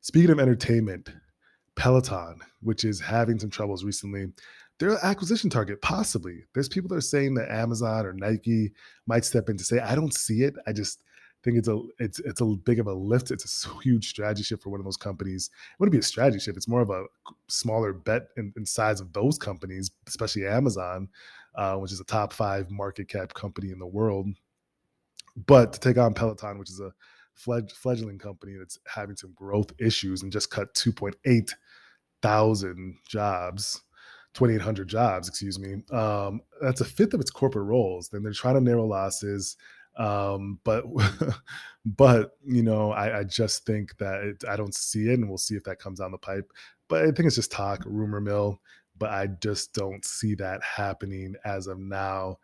Speaking 0.00 0.30
of 0.30 0.38
entertainment, 0.38 1.10
Peloton, 1.74 2.40
which 2.60 2.84
is 2.84 3.00
having 3.00 3.38
some 3.38 3.50
troubles 3.50 3.84
recently, 3.84 4.26
they're 4.80 4.92
an 4.92 4.98
acquisition 5.02 5.50
target, 5.50 5.82
possibly. 5.82 6.44
There's 6.54 6.68
people 6.68 6.88
that 6.88 6.96
are 6.96 7.02
saying 7.02 7.34
that 7.34 7.50
Amazon 7.50 8.06
or 8.06 8.14
Nike 8.14 8.72
might 9.06 9.26
step 9.26 9.50
in 9.50 9.58
to 9.58 9.64
say, 9.64 9.78
I 9.78 9.94
don't 9.94 10.14
see 10.14 10.42
it. 10.42 10.54
I 10.66 10.72
just 10.72 11.04
think 11.44 11.58
it's 11.58 11.68
a 11.68 11.80
it's 11.98 12.18
it's 12.20 12.40
a 12.40 12.46
big 12.46 12.80
of 12.80 12.86
a 12.86 12.92
lift. 12.92 13.30
It's 13.30 13.66
a 13.66 13.82
huge 13.82 14.08
strategy 14.08 14.42
shift 14.42 14.62
for 14.62 14.70
one 14.70 14.80
of 14.80 14.84
those 14.84 14.96
companies. 14.96 15.50
It 15.52 15.78
wouldn't 15.78 15.92
be 15.92 15.98
a 15.98 16.02
strategy 16.02 16.38
shift. 16.38 16.56
It's 16.56 16.66
more 16.66 16.80
of 16.80 16.88
a 16.88 17.04
smaller 17.48 17.92
bet 17.92 18.28
in, 18.38 18.54
in 18.56 18.64
size 18.64 19.00
of 19.00 19.12
those 19.12 19.36
companies, 19.36 19.90
especially 20.08 20.46
Amazon, 20.46 21.08
uh, 21.56 21.76
which 21.76 21.92
is 21.92 22.00
a 22.00 22.04
top 22.04 22.32
five 22.32 22.70
market 22.70 23.08
cap 23.08 23.34
company 23.34 23.72
in 23.72 23.78
the 23.78 23.86
world. 23.86 24.28
But 25.46 25.74
to 25.74 25.80
take 25.80 25.98
on 25.98 26.14
Peloton, 26.14 26.58
which 26.58 26.70
is 26.70 26.80
a 26.80 26.92
fledgling 27.34 28.18
company 28.18 28.54
that's 28.58 28.78
having 28.86 29.16
some 29.16 29.32
growth 29.34 29.72
issues 29.78 30.22
and 30.22 30.32
just 30.32 30.50
cut 30.50 30.74
2.8 30.74 31.50
thousand 32.22 32.96
jobs 33.06 33.82
2800 34.34 34.88
jobs 34.88 35.28
excuse 35.28 35.58
me 35.58 35.82
um, 35.92 36.40
that's 36.60 36.80
a 36.80 36.84
fifth 36.84 37.14
of 37.14 37.20
its 37.20 37.30
corporate 37.30 37.66
roles 37.66 38.08
then 38.08 38.22
they're 38.22 38.32
trying 38.32 38.54
to 38.54 38.60
narrow 38.60 38.86
losses 38.86 39.56
um, 39.96 40.58
but 40.64 40.84
but 41.84 42.36
you 42.46 42.62
know 42.62 42.92
I, 42.92 43.20
I 43.20 43.24
just 43.24 43.66
think 43.66 43.96
that 43.98 44.22
it, 44.22 44.44
i 44.48 44.56
don't 44.56 44.74
see 44.74 45.08
it 45.08 45.14
and 45.14 45.28
we'll 45.28 45.38
see 45.38 45.56
if 45.56 45.64
that 45.64 45.80
comes 45.80 45.98
down 45.98 46.12
the 46.12 46.18
pipe 46.18 46.50
but 46.88 47.02
i 47.02 47.06
think 47.06 47.26
it's 47.26 47.36
just 47.36 47.52
talk 47.52 47.82
rumor 47.84 48.20
mill 48.20 48.60
but 48.98 49.10
i 49.10 49.26
just 49.26 49.72
don't 49.72 50.04
see 50.04 50.34
that 50.36 50.62
happening 50.62 51.34
as 51.44 51.66
of 51.66 51.78
now 51.78 52.38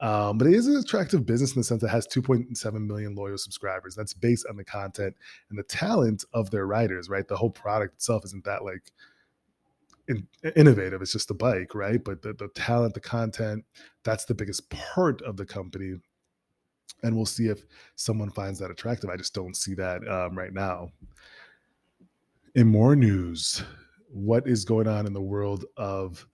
um, 0.00 0.38
but 0.38 0.46
it 0.46 0.54
is 0.54 0.66
an 0.66 0.76
attractive 0.76 1.24
business 1.24 1.54
in 1.54 1.60
the 1.60 1.64
sense 1.64 1.80
that 1.80 1.86
it 1.86 1.90
has 1.90 2.06
2.7 2.06 2.86
million 2.86 3.14
loyal 3.14 3.38
subscribers. 3.38 3.94
That's 3.94 4.12
based 4.12 4.44
on 4.50 4.56
the 4.56 4.64
content 4.64 5.14
and 5.48 5.58
the 5.58 5.62
talent 5.62 6.24
of 6.34 6.50
their 6.50 6.66
writers, 6.66 7.08
right? 7.08 7.26
The 7.26 7.36
whole 7.36 7.50
product 7.50 7.94
itself 7.94 8.24
isn't 8.26 8.44
that 8.44 8.64
like 8.64 8.92
in, 10.08 10.26
innovative. 10.56 11.02
It's 11.02 11.12
just 11.12 11.30
a 11.30 11.34
bike, 11.34 11.74
right? 11.74 12.02
But 12.02 12.22
the, 12.22 12.32
the 12.34 12.48
talent, 12.48 12.94
the 12.94 13.00
content, 13.00 13.64
that's 14.04 14.24
the 14.24 14.34
biggest 14.34 14.68
part 14.70 15.22
of 15.22 15.36
the 15.36 15.46
company. 15.46 15.94
And 17.02 17.16
we'll 17.16 17.26
see 17.26 17.48
if 17.48 17.64
someone 17.96 18.30
finds 18.30 18.58
that 18.60 18.70
attractive. 18.70 19.10
I 19.10 19.16
just 19.16 19.34
don't 19.34 19.56
see 19.56 19.74
that 19.74 20.06
um, 20.08 20.36
right 20.36 20.52
now. 20.52 20.88
In 22.54 22.68
more 22.68 22.96
news, 22.96 23.62
what 24.08 24.46
is 24.46 24.64
going 24.64 24.86
on 24.86 25.06
in 25.06 25.12
the 25.12 25.20
world 25.20 25.64
of 25.76 26.26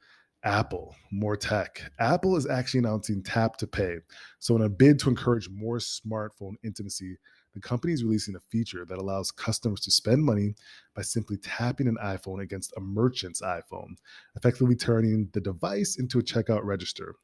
Apple, 0.42 0.94
more 1.12 1.36
tech. 1.36 1.82
Apple 1.98 2.36
is 2.36 2.48
actually 2.48 2.78
announcing 2.78 3.22
tap 3.22 3.56
to 3.58 3.66
pay. 3.66 3.96
So, 4.38 4.56
in 4.56 4.62
a 4.62 4.68
bid 4.68 4.98
to 5.00 5.10
encourage 5.10 5.50
more 5.50 5.78
smartphone 5.78 6.54
intimacy, 6.64 7.18
the 7.54 7.60
company 7.60 7.92
is 7.92 8.04
releasing 8.04 8.36
a 8.36 8.40
feature 8.40 8.84
that 8.84 8.98
allows 8.98 9.30
customers 9.30 9.80
to 9.80 9.90
spend 9.90 10.24
money 10.24 10.54
by 10.94 11.02
simply 11.02 11.36
tapping 11.36 11.88
an 11.88 11.98
iPhone 12.02 12.42
against 12.42 12.72
a 12.76 12.80
merchant's 12.80 13.40
iPhone, 13.42 13.96
effectively 14.36 14.76
turning 14.76 15.28
the 15.32 15.40
device 15.40 15.98
into 15.98 16.18
a 16.18 16.22
checkout 16.22 16.64
register. 16.64 17.14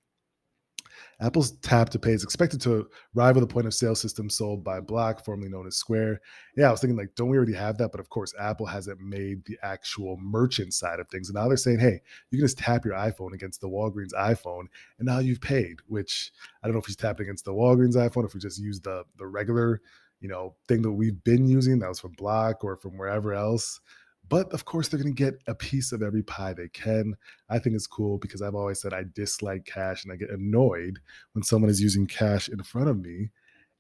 Apple's 1.21 1.53
Tap 1.59 1.89
to 1.91 1.99
Pay 1.99 2.13
is 2.13 2.25
expected 2.25 2.61
to 2.63 2.89
rival 3.15 3.41
the 3.41 3.47
point 3.47 3.67
of 3.67 3.75
sale 3.75 3.95
system 3.95 4.29
sold 4.29 4.63
by 4.63 4.81
Block, 4.81 5.25
formerly 5.25 5.49
known 5.49 5.67
as 5.67 5.77
Square. 5.77 6.21
Yeah, 6.57 6.69
I 6.69 6.71
was 6.71 6.81
thinking, 6.81 6.97
like, 6.97 7.15
don't 7.15 7.29
we 7.29 7.37
already 7.37 7.55
have 7.55 7.79
that? 7.79 7.91
But 7.91 8.01
of 8.01 8.11
course, 8.11 8.35
Apple 8.39 8.67
hasn't 8.67 9.01
made 9.01 9.45
the 9.47 9.59
actual 9.63 10.19
merchant 10.19 10.75
side 10.75 11.01
of 11.01 11.09
things. 11.09 11.29
And 11.29 11.37
now 11.37 11.49
they're 11.49 11.57
saying, 11.57 11.79
hey, 11.79 12.01
you 12.31 12.39
can 12.39 12.45
just 12.47 12.59
tap 12.59 12.85
your 12.85 12.95
iPhone 12.95 13.33
against 13.33 13.61
the 13.61 13.69
Walgreens 13.69 14.13
iPhone, 14.13 14.67
and 14.99 15.07
now 15.07 15.19
you've 15.19 15.41
paid, 15.41 15.77
which 15.87 16.33
I 16.63 16.67
don't 16.67 16.75
know 16.75 16.81
if 16.81 16.87
he's 16.87 16.97
tapping 16.97 17.27
against 17.27 17.45
the 17.45 17.53
Walgreens 17.53 17.97
iPhone, 17.97 18.27
if 18.27 18.35
we 18.35 18.41
just 18.41 18.59
use 18.59 18.81
the, 18.81 19.05
the 19.17 19.27
regular 19.27 19.81
you 20.21 20.29
know 20.29 20.55
thing 20.69 20.83
that 20.83 20.93
we've 20.93 21.23
been 21.25 21.47
using 21.47 21.79
that 21.79 21.89
was 21.89 22.01
from 22.01 22.13
block 22.13 22.65
or 22.65 22.77
from 22.77 22.97
wherever 22.97 23.33
else 23.35 23.81
but 24.29 24.51
of 24.53 24.65
course 24.65 24.89
they're 24.89 25.01
going 25.01 25.15
to 25.15 25.23
get 25.23 25.41
a 25.47 25.55
piece 25.55 25.93
of 25.93 26.03
every 26.03 26.23
pie 26.23 26.53
they 26.53 26.69
can. 26.69 27.15
I 27.49 27.59
think 27.59 27.77
it's 27.77 27.87
cool 27.87 28.19
because 28.19 28.43
i've 28.43 28.55
always 28.55 28.81
said 28.81 28.93
i 28.93 29.05
dislike 29.15 29.65
cash 29.65 30.05
and 30.05 30.13
i 30.13 30.17
get 30.17 30.31
annoyed 30.31 30.99
when 31.33 31.43
someone 31.43 31.71
is 31.71 31.81
using 31.81 32.07
cash 32.07 32.49
in 32.49 32.63
front 32.63 32.89
of 32.89 32.99
me 32.99 33.31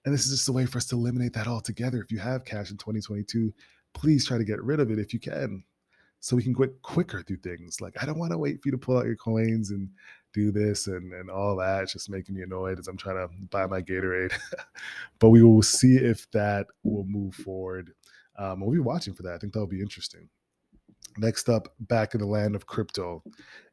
and 0.05 0.15
this 0.15 0.25
is 0.25 0.31
just 0.31 0.49
a 0.49 0.53
way 0.53 0.67
for 0.67 0.79
us 0.79 0.87
to 0.87 0.95
eliminate 0.95 1.33
that 1.33 1.49
altogether. 1.49 2.01
If 2.01 2.13
you 2.13 2.19
have 2.19 2.45
cash 2.45 2.71
in 2.71 2.77
2022 2.77 3.53
please 3.95 4.27
try 4.27 4.37
to 4.37 4.45
get 4.45 4.63
rid 4.63 4.79
of 4.79 4.91
it 4.91 4.99
if 4.99 5.15
you 5.15 5.21
can 5.21 5.65
so 6.21 6.37
we 6.37 6.43
can 6.43 6.53
get 6.53 6.83
quicker 6.83 7.23
through 7.23 7.39
things. 7.39 7.81
Like 7.81 7.95
i 8.01 8.07
don't 8.07 8.19
want 8.19 8.33
to 8.33 8.39
wait 8.39 8.63
for 8.63 8.69
you 8.69 8.73
to 8.73 8.79
pull 8.79 8.99
out 8.99 9.07
your 9.07 9.17
coins 9.17 9.71
and 9.71 9.89
do 10.37 10.53
this 10.53 10.87
and 10.87 11.13
and 11.13 11.31
all 11.31 11.57
that. 11.57 11.85
It's 11.85 11.95
just 11.95 12.11
making 12.11 12.35
me 12.35 12.43
annoyed 12.43 12.79
as 12.79 12.87
I'm 12.87 12.97
trying 12.97 13.17
to 13.17 13.35
buy 13.51 13.67
my 13.67 13.81
Gatorade. 13.81 14.33
but 15.19 15.31
we 15.31 15.43
will 15.43 15.63
see 15.63 15.97
if 15.97 16.31
that 16.33 16.67
will 16.85 17.05
move 17.05 17.35
forward. 17.35 17.93
Um, 18.39 18.61
we'll 18.61 18.73
be 18.73 18.79
watching 18.79 19.15
for 19.15 19.23
that. 19.23 19.35
I 19.35 19.39
think 19.39 19.55
that'll 19.55 19.67
be 19.67 19.81
interesting. 19.81 20.29
Next 21.19 21.49
up, 21.49 21.75
back 21.81 22.13
in 22.13 22.21
the 22.21 22.27
land 22.27 22.55
of 22.55 22.67
crypto, 22.67 23.23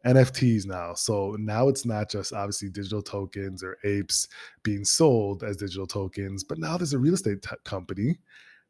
NFTs 0.05 0.65
now. 0.65 0.93
So 0.93 1.35
now 1.37 1.67
it's 1.67 1.85
not 1.85 2.09
just 2.09 2.31
obviously 2.31 2.69
digital 2.69 3.01
tokens 3.01 3.61
or 3.61 3.77
apes 3.83 4.29
being 4.63 4.85
sold 4.85 5.43
as 5.43 5.57
digital 5.57 5.85
tokens, 5.85 6.45
but 6.45 6.57
now 6.57 6.77
there's 6.77 6.93
a 6.93 6.99
real 6.99 7.15
estate 7.15 7.41
t- 7.41 7.55
company 7.65 8.17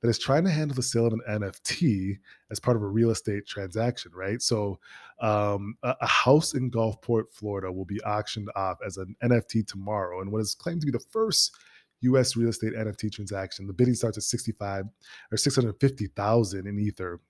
that 0.03 0.09
is 0.09 0.19
trying 0.19 0.43
to 0.43 0.51
handle 0.51 0.75
the 0.75 0.83
sale 0.83 1.07
of 1.07 1.13
an 1.13 1.21
NFT 1.25 2.19
as 2.51 2.59
part 2.59 2.75
of 2.75 2.83
a 2.83 2.87
real 2.87 3.09
estate 3.09 3.47
transaction, 3.47 4.11
right? 4.13 4.41
So, 4.41 4.77
um, 5.21 5.75
a, 5.81 5.95
a, 6.01 6.07
house 6.07 6.55
in 6.55 6.69
Gulfport, 6.69 7.31
Florida, 7.31 7.71
will 7.71 7.85
be 7.85 8.01
auctioned 8.03 8.49
off 8.57 8.79
as 8.85 8.97
an 8.97 9.15
NFT 9.23 9.65
tomorrow, 9.65 10.19
and 10.19 10.29
what 10.29 10.41
is 10.41 10.55
claimed 10.55 10.81
to 10.81 10.85
be 10.85 10.91
the 10.91 10.99
first 10.99 11.55
U.S. 12.01 12.35
real 12.35 12.49
estate 12.49 12.73
NFT 12.73 13.13
transaction. 13.13 13.65
The 13.65 13.71
bidding 13.71 13.93
starts 13.93 14.17
at 14.17 14.23
65 14.23 14.83
or 15.31 15.37
650,000 15.37 16.67
in 16.67 16.79
Ether. 16.79 17.21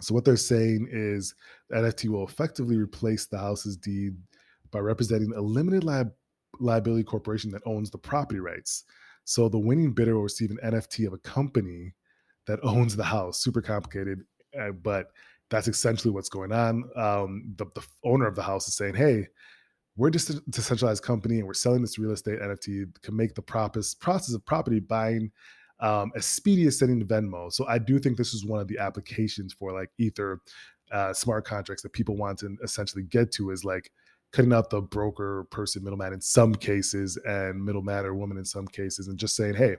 So, 0.00 0.14
what 0.14 0.24
they're 0.24 0.36
saying 0.38 0.88
is 0.90 1.34
NFT 1.74 2.08
will 2.08 2.26
effectively 2.26 2.78
replace 2.78 3.26
the 3.26 3.36
house's 3.36 3.76
deed 3.76 4.16
by 4.70 4.78
representing 4.78 5.34
a 5.36 5.42
limited 5.42 5.84
li- 5.84 6.10
liability 6.58 7.04
corporation 7.04 7.50
that 7.50 7.60
owns 7.66 7.90
the 7.90 7.98
property 7.98 8.40
rights. 8.40 8.84
So 9.24 9.48
the 9.48 9.58
winning 9.58 9.92
bidder 9.92 10.14
will 10.14 10.22
receive 10.22 10.50
an 10.50 10.58
NFT 10.64 11.06
of 11.06 11.12
a 11.12 11.18
company 11.18 11.94
that 12.46 12.60
owns 12.62 12.96
the 12.96 13.04
house. 13.04 13.42
Super 13.42 13.62
complicated, 13.62 14.20
uh, 14.58 14.72
but 14.72 15.08
that's 15.50 15.68
essentially 15.68 16.12
what's 16.12 16.28
going 16.28 16.52
on. 16.52 16.84
Um, 16.96 17.54
the, 17.56 17.66
the, 17.74 17.86
owner 18.04 18.26
of 18.26 18.34
the 18.34 18.42
house 18.42 18.66
is 18.68 18.74
saying, 18.74 18.94
"Hey, 18.94 19.28
we're 19.96 20.10
just 20.10 20.30
a 20.30 20.42
decentralized 20.48 21.02
company, 21.02 21.38
and 21.38 21.46
we're 21.46 21.54
selling 21.54 21.82
this 21.82 21.98
real 21.98 22.12
estate 22.12 22.40
NFT 22.40 22.86
can 23.02 23.16
make 23.16 23.34
the 23.34 23.42
process 23.42 23.94
process 23.94 24.34
of 24.34 24.44
property 24.46 24.80
buying." 24.80 25.30
Um, 25.80 26.12
as 26.14 26.24
speedy 26.24 26.68
as 26.68 26.78
sending 26.78 27.00
to 27.00 27.04
Venmo. 27.04 27.52
So 27.52 27.66
I 27.66 27.78
do 27.78 27.98
think 27.98 28.16
this 28.16 28.34
is 28.34 28.46
one 28.46 28.60
of 28.60 28.68
the 28.68 28.78
applications 28.78 29.52
for 29.52 29.72
like 29.72 29.90
Ether 29.98 30.40
uh, 30.92 31.12
smart 31.12 31.44
contracts 31.44 31.82
that 31.82 31.92
people 31.92 32.16
want 32.16 32.38
to 32.38 32.56
essentially 32.62 33.02
get 33.02 33.32
to 33.32 33.50
is 33.50 33.64
like 33.64 33.90
cutting 34.32 34.52
out 34.52 34.70
the 34.70 34.80
broker 34.80 35.44
person 35.50 35.82
middleman 35.82 36.12
in 36.12 36.20
some 36.20 36.54
cases 36.54 37.18
and 37.26 37.62
middleman 37.62 38.06
or 38.06 38.14
woman 38.14 38.38
in 38.38 38.44
some 38.44 38.66
cases 38.66 39.08
and 39.08 39.18
just 39.18 39.36
saying 39.36 39.54
hey 39.54 39.76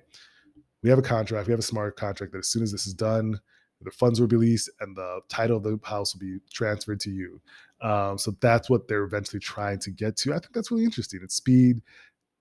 we 0.84 0.90
have 0.90 1.00
a 1.00 1.04
contract 1.04 1.48
we 1.48 1.52
have 1.52 1.60
a 1.60 1.64
smart 1.64 1.96
contract 1.96 2.34
that 2.34 2.40
as 2.40 2.48
soon 2.48 2.64
as 2.64 2.72
this 2.72 2.88
is 2.88 2.94
done 2.94 3.40
the 3.84 3.92
funds 3.92 4.20
will 4.20 4.28
be 4.28 4.36
released 4.36 4.70
and 4.80 4.96
the 4.96 5.20
title 5.30 5.58
of 5.58 5.64
the 5.64 5.80
house 5.84 6.14
will 6.14 6.20
be 6.20 6.40
transferred 6.52 7.00
to 7.02 7.12
you. 7.12 7.42
Um, 7.82 8.18
so 8.18 8.34
that's 8.40 8.70
what 8.70 8.88
they're 8.88 9.04
eventually 9.04 9.40
trying 9.40 9.80
to 9.80 9.92
get 9.92 10.16
to. 10.18 10.32
I 10.32 10.40
think 10.40 10.54
that's 10.54 10.72
really 10.72 10.86
interesting. 10.86 11.20
It's 11.24 11.36
speed 11.36 11.82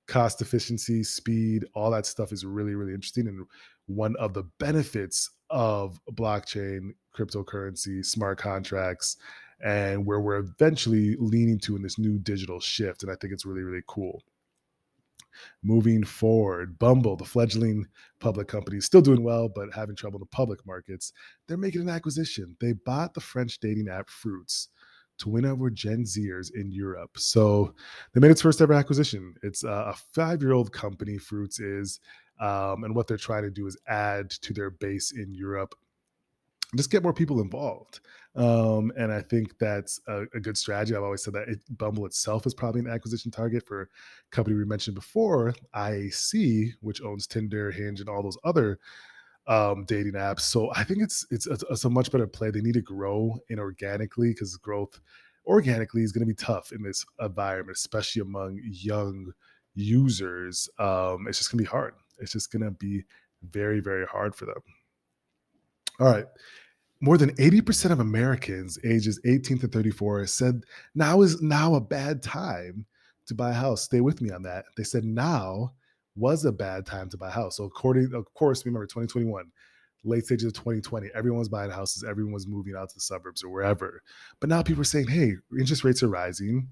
cost 0.08 0.42
efficiency 0.42 1.04
speed 1.04 1.64
all 1.74 1.90
that 1.90 2.04
stuff 2.04 2.32
is 2.32 2.44
really 2.44 2.74
really 2.74 2.92
interesting 2.92 3.28
and 3.28 3.46
one 3.86 4.16
of 4.16 4.34
the 4.34 4.42
benefits 4.58 5.30
of 5.48 5.98
blockchain 6.14 6.90
cryptocurrency 7.16 8.04
smart 8.04 8.36
contracts 8.36 9.16
and 9.62 10.04
where 10.04 10.20
we're 10.20 10.38
eventually 10.38 11.16
leaning 11.18 11.58
to 11.60 11.76
in 11.76 11.82
this 11.82 11.98
new 11.98 12.18
digital 12.18 12.60
shift. 12.60 13.02
And 13.02 13.12
I 13.12 13.14
think 13.20 13.32
it's 13.32 13.46
really, 13.46 13.62
really 13.62 13.84
cool. 13.86 14.22
Moving 15.62 16.04
forward, 16.04 16.78
Bumble, 16.78 17.16
the 17.16 17.24
fledgling 17.24 17.86
public 18.20 18.48
company, 18.48 18.78
is 18.78 18.84
still 18.84 19.00
doing 19.00 19.22
well, 19.22 19.48
but 19.48 19.72
having 19.72 19.96
trouble 19.96 20.18
in 20.18 20.20
the 20.20 20.36
public 20.36 20.64
markets. 20.66 21.12
They're 21.46 21.56
making 21.56 21.82
an 21.82 21.88
acquisition. 21.88 22.56
They 22.60 22.72
bought 22.72 23.14
the 23.14 23.20
French 23.20 23.58
dating 23.60 23.88
app 23.88 24.08
Fruitz 24.10 24.68
to 25.18 25.28
win 25.28 25.46
over 25.46 25.70
Gen 25.70 26.04
Zers 26.04 26.50
in 26.54 26.70
Europe. 26.70 27.16
So 27.16 27.74
they 28.12 28.20
made 28.20 28.30
its 28.30 28.42
first 28.42 28.60
ever 28.60 28.74
acquisition. 28.74 29.34
It's 29.42 29.64
a 29.64 29.94
five 30.12 30.42
year 30.42 30.52
old 30.52 30.72
company, 30.72 31.16
Fruitz 31.16 31.60
is. 31.60 32.00
Um, 32.40 32.82
and 32.82 32.94
what 32.94 33.06
they're 33.06 33.16
trying 33.16 33.44
to 33.44 33.50
do 33.50 33.66
is 33.66 33.76
add 33.86 34.30
to 34.30 34.52
their 34.52 34.70
base 34.70 35.12
in 35.12 35.32
Europe 35.32 35.74
just 36.76 36.90
get 36.90 37.02
more 37.02 37.12
people 37.12 37.40
involved. 37.40 38.00
Um, 38.34 38.92
and 38.96 39.12
I 39.12 39.20
think 39.20 39.58
that's 39.58 40.00
a, 40.08 40.22
a, 40.34 40.40
good 40.40 40.56
strategy. 40.56 40.96
I've 40.96 41.02
always 41.02 41.22
said 41.22 41.34
that 41.34 41.48
it, 41.48 41.60
Bumble 41.76 42.06
itself 42.06 42.46
is 42.46 42.54
probably 42.54 42.80
an 42.80 42.88
acquisition 42.88 43.30
target 43.30 43.66
for 43.66 43.90
company 44.30 44.56
we 44.56 44.64
mentioned 44.64 44.94
before, 44.94 45.52
IAC, 45.74 46.72
which 46.80 47.02
owns 47.02 47.26
Tinder, 47.26 47.70
Hinge, 47.70 48.00
and 48.00 48.08
all 48.08 48.22
those 48.22 48.38
other 48.42 48.78
um, 49.46 49.84
dating 49.84 50.14
apps. 50.14 50.40
So 50.40 50.70
I 50.74 50.84
think 50.84 51.02
it's 51.02 51.26
it's 51.30 51.46
a, 51.46 51.58
it's 51.70 51.84
a 51.84 51.90
much 51.90 52.10
better 52.10 52.26
play. 52.26 52.50
They 52.50 52.60
need 52.60 52.74
to 52.74 52.80
grow 52.80 53.36
inorganically 53.50 54.30
because 54.30 54.56
growth 54.56 54.98
organically 55.46 56.02
is 56.02 56.12
going 56.12 56.26
to 56.26 56.32
be 56.32 56.34
tough 56.34 56.72
in 56.72 56.82
this 56.82 57.04
environment, 57.20 57.76
especially 57.76 58.22
among 58.22 58.60
young 58.64 59.32
users. 59.74 60.70
Um, 60.78 61.26
it's 61.28 61.38
just 61.38 61.50
going 61.50 61.58
to 61.58 61.64
be 61.64 61.70
hard. 61.70 61.94
It's 62.18 62.32
just 62.32 62.50
going 62.50 62.62
to 62.62 62.70
be 62.70 63.04
very 63.42 63.80
very 63.80 64.06
hard 64.06 64.34
for 64.34 64.46
them. 64.46 64.62
All 66.02 66.10
right. 66.10 66.26
More 67.00 67.16
than 67.16 67.32
80% 67.36 67.92
of 67.92 68.00
Americans 68.00 68.76
ages 68.84 69.20
18 69.24 69.60
to 69.60 69.68
34 69.68 70.26
said 70.26 70.64
now 70.96 71.22
is 71.22 71.40
now 71.40 71.76
a 71.76 71.80
bad 71.80 72.24
time 72.24 72.84
to 73.26 73.34
buy 73.36 73.50
a 73.50 73.54
house. 73.54 73.84
Stay 73.84 74.00
with 74.00 74.20
me 74.20 74.32
on 74.32 74.42
that. 74.42 74.64
They 74.76 74.82
said 74.82 75.04
now 75.04 75.74
was 76.16 76.44
a 76.44 76.50
bad 76.50 76.86
time 76.86 77.08
to 77.10 77.16
buy 77.16 77.28
a 77.28 77.30
house. 77.30 77.56
So 77.56 77.64
according, 77.64 78.14
of 78.14 78.32
course, 78.34 78.66
remember 78.66 78.84
2021, 78.86 79.44
late 80.02 80.24
stages 80.24 80.46
of 80.46 80.54
2020, 80.54 81.08
everyone 81.14 81.38
was 81.38 81.48
buying 81.48 81.70
houses, 81.70 82.02
everyone 82.02 82.32
was 82.32 82.48
moving 82.48 82.74
out 82.76 82.88
to 82.88 82.96
the 82.96 83.00
suburbs 83.00 83.44
or 83.44 83.50
wherever. 83.50 84.02
But 84.40 84.48
now 84.48 84.60
people 84.60 84.80
are 84.80 84.84
saying, 84.84 85.06
hey, 85.06 85.34
interest 85.56 85.84
rates 85.84 86.02
are 86.02 86.08
rising, 86.08 86.68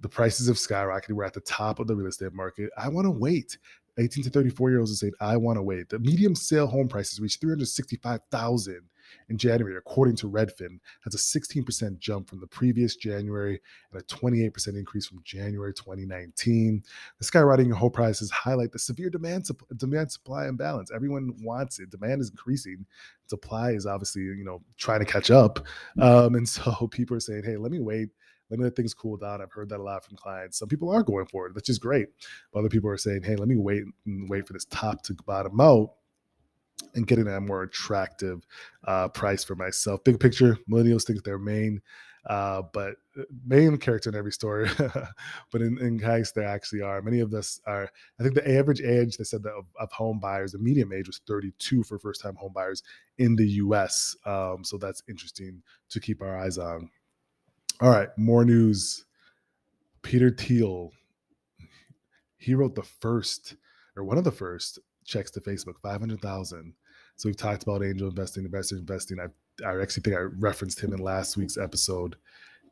the 0.00 0.08
prices 0.08 0.48
have 0.48 0.56
skyrocketed, 0.56 1.12
we're 1.12 1.22
at 1.22 1.32
the 1.32 1.40
top 1.42 1.78
of 1.78 1.86
the 1.86 1.94
real 1.94 2.08
estate 2.08 2.32
market. 2.32 2.70
I 2.76 2.88
want 2.88 3.04
to 3.04 3.12
wait 3.12 3.56
18 3.98 4.24
to 4.24 4.30
34 4.30 4.70
year 4.70 4.80
olds 4.80 4.92
are 4.92 4.96
saying, 4.96 5.12
I 5.20 5.36
want 5.36 5.56
to 5.56 5.62
wait. 5.62 5.88
The 5.88 5.98
medium 5.98 6.34
sale 6.34 6.66
home 6.66 6.88
prices 6.88 7.20
reached 7.20 7.40
365,000 7.40 8.80
in 9.28 9.38
January, 9.38 9.76
according 9.76 10.16
to 10.16 10.30
Redfin. 10.30 10.78
That's 11.04 11.14
a 11.14 11.38
16% 11.38 11.98
jump 11.98 12.28
from 12.28 12.40
the 12.40 12.46
previous 12.46 12.96
January 12.96 13.60
and 13.92 14.00
a 14.00 14.04
28% 14.04 14.68
increase 14.68 15.06
from 15.06 15.20
January 15.24 15.72
2019. 15.72 16.82
The 17.18 17.24
skyrocketing 17.24 17.72
home 17.72 17.92
prices 17.92 18.30
highlight 18.30 18.72
the 18.72 18.78
severe 18.78 19.10
demand, 19.10 19.48
demand 19.76 20.12
supply 20.12 20.48
imbalance. 20.48 20.90
Everyone 20.94 21.34
wants 21.42 21.78
it. 21.78 21.90
Demand 21.90 22.20
is 22.20 22.30
increasing. 22.30 22.86
Supply 23.26 23.72
is 23.72 23.86
obviously, 23.86 24.22
you 24.22 24.44
know, 24.44 24.62
trying 24.76 25.00
to 25.00 25.06
catch 25.06 25.30
up. 25.30 25.64
Um, 26.00 26.34
and 26.34 26.48
so 26.48 26.88
people 26.90 27.16
are 27.16 27.20
saying, 27.20 27.44
hey, 27.44 27.56
let 27.56 27.72
me 27.72 27.80
wait 27.80 28.10
let 28.50 28.58
me 28.58 28.64
let 28.64 28.76
things 28.76 28.94
cool 28.94 29.16
down. 29.16 29.40
I've 29.40 29.52
heard 29.52 29.68
that 29.70 29.80
a 29.80 29.82
lot 29.82 30.04
from 30.04 30.16
clients. 30.16 30.58
Some 30.58 30.68
people 30.68 30.90
are 30.90 31.02
going 31.02 31.26
for 31.26 31.46
it, 31.46 31.54
which 31.54 31.68
is 31.68 31.78
great. 31.78 32.08
But 32.52 32.60
other 32.60 32.68
people 32.68 32.90
are 32.90 32.98
saying, 32.98 33.22
hey, 33.22 33.36
let 33.36 33.48
me 33.48 33.56
wait 33.56 33.84
and 34.06 34.28
wait 34.28 34.46
for 34.46 34.52
this 34.52 34.66
top 34.66 35.02
to 35.04 35.14
bottom 35.26 35.60
out 35.60 35.90
and 36.94 37.06
getting 37.06 37.26
a 37.26 37.40
more 37.40 37.62
attractive 37.62 38.46
uh, 38.86 39.08
price 39.08 39.44
for 39.44 39.54
myself. 39.54 40.04
Big 40.04 40.20
picture, 40.20 40.58
millennials 40.70 41.04
think 41.04 41.24
they're 41.24 41.38
main, 41.38 41.80
uh, 42.26 42.62
but 42.72 42.96
uh, 43.18 43.22
main 43.46 43.76
character 43.76 44.10
in 44.10 44.16
every 44.16 44.32
story. 44.32 44.68
but 45.50 45.62
in, 45.62 45.78
in 45.78 45.98
case 45.98 46.32
there 46.32 46.46
actually 46.46 46.82
are. 46.82 47.02
Many 47.02 47.20
of 47.20 47.32
us 47.34 47.60
are. 47.66 47.88
I 48.18 48.22
think 48.22 48.34
the 48.34 48.56
average 48.58 48.80
age 48.80 49.16
they 49.16 49.24
said 49.24 49.42
that 49.44 49.52
of, 49.52 49.64
of 49.78 49.90
home 49.92 50.20
buyers, 50.20 50.52
the 50.52 50.58
medium 50.58 50.92
age 50.92 51.06
was 51.06 51.20
32 51.26 51.84
for 51.84 51.98
first 51.98 52.20
time 52.20 52.36
home 52.36 52.52
buyers 52.54 52.82
in 53.18 53.36
the 53.36 53.46
U.S. 53.46 54.16
Um, 54.24 54.64
so 54.64 54.76
that's 54.78 55.02
interesting 55.08 55.62
to 55.90 56.00
keep 56.00 56.22
our 56.22 56.38
eyes 56.38 56.58
on. 56.58 56.90
All 57.80 57.90
right, 57.90 58.08
more 58.16 58.44
news. 58.44 59.04
Peter 60.02 60.30
Thiel, 60.30 60.92
he 62.36 62.54
wrote 62.54 62.76
the 62.76 62.84
first 62.84 63.56
or 63.96 64.04
one 64.04 64.16
of 64.16 64.22
the 64.22 64.30
first 64.30 64.78
checks 65.04 65.30
to 65.32 65.40
Facebook, 65.40 65.80
500,000. 65.82 66.72
So 67.16 67.28
we've 67.28 67.36
talked 67.36 67.64
about 67.64 67.84
angel 67.84 68.08
investing, 68.08 68.44
investor 68.44 68.76
investing. 68.76 69.18
I, 69.18 69.66
I 69.66 69.80
actually 69.80 70.02
think 70.02 70.16
I 70.16 70.20
referenced 70.20 70.80
him 70.80 70.92
in 70.92 71.00
last 71.00 71.36
week's 71.36 71.58
episode, 71.58 72.16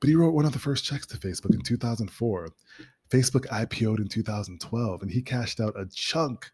but 0.00 0.08
he 0.08 0.14
wrote 0.14 0.34
one 0.34 0.44
of 0.44 0.52
the 0.52 0.58
first 0.60 0.84
checks 0.84 1.06
to 1.06 1.18
Facebook 1.18 1.54
in 1.54 1.62
2004. 1.62 2.48
Facebook 3.10 3.46
IPO'd 3.48 3.98
in 3.98 4.08
2012 4.08 5.02
and 5.02 5.10
he 5.10 5.20
cashed 5.20 5.60
out 5.60 5.78
a 5.78 5.86
chunk 5.92 6.50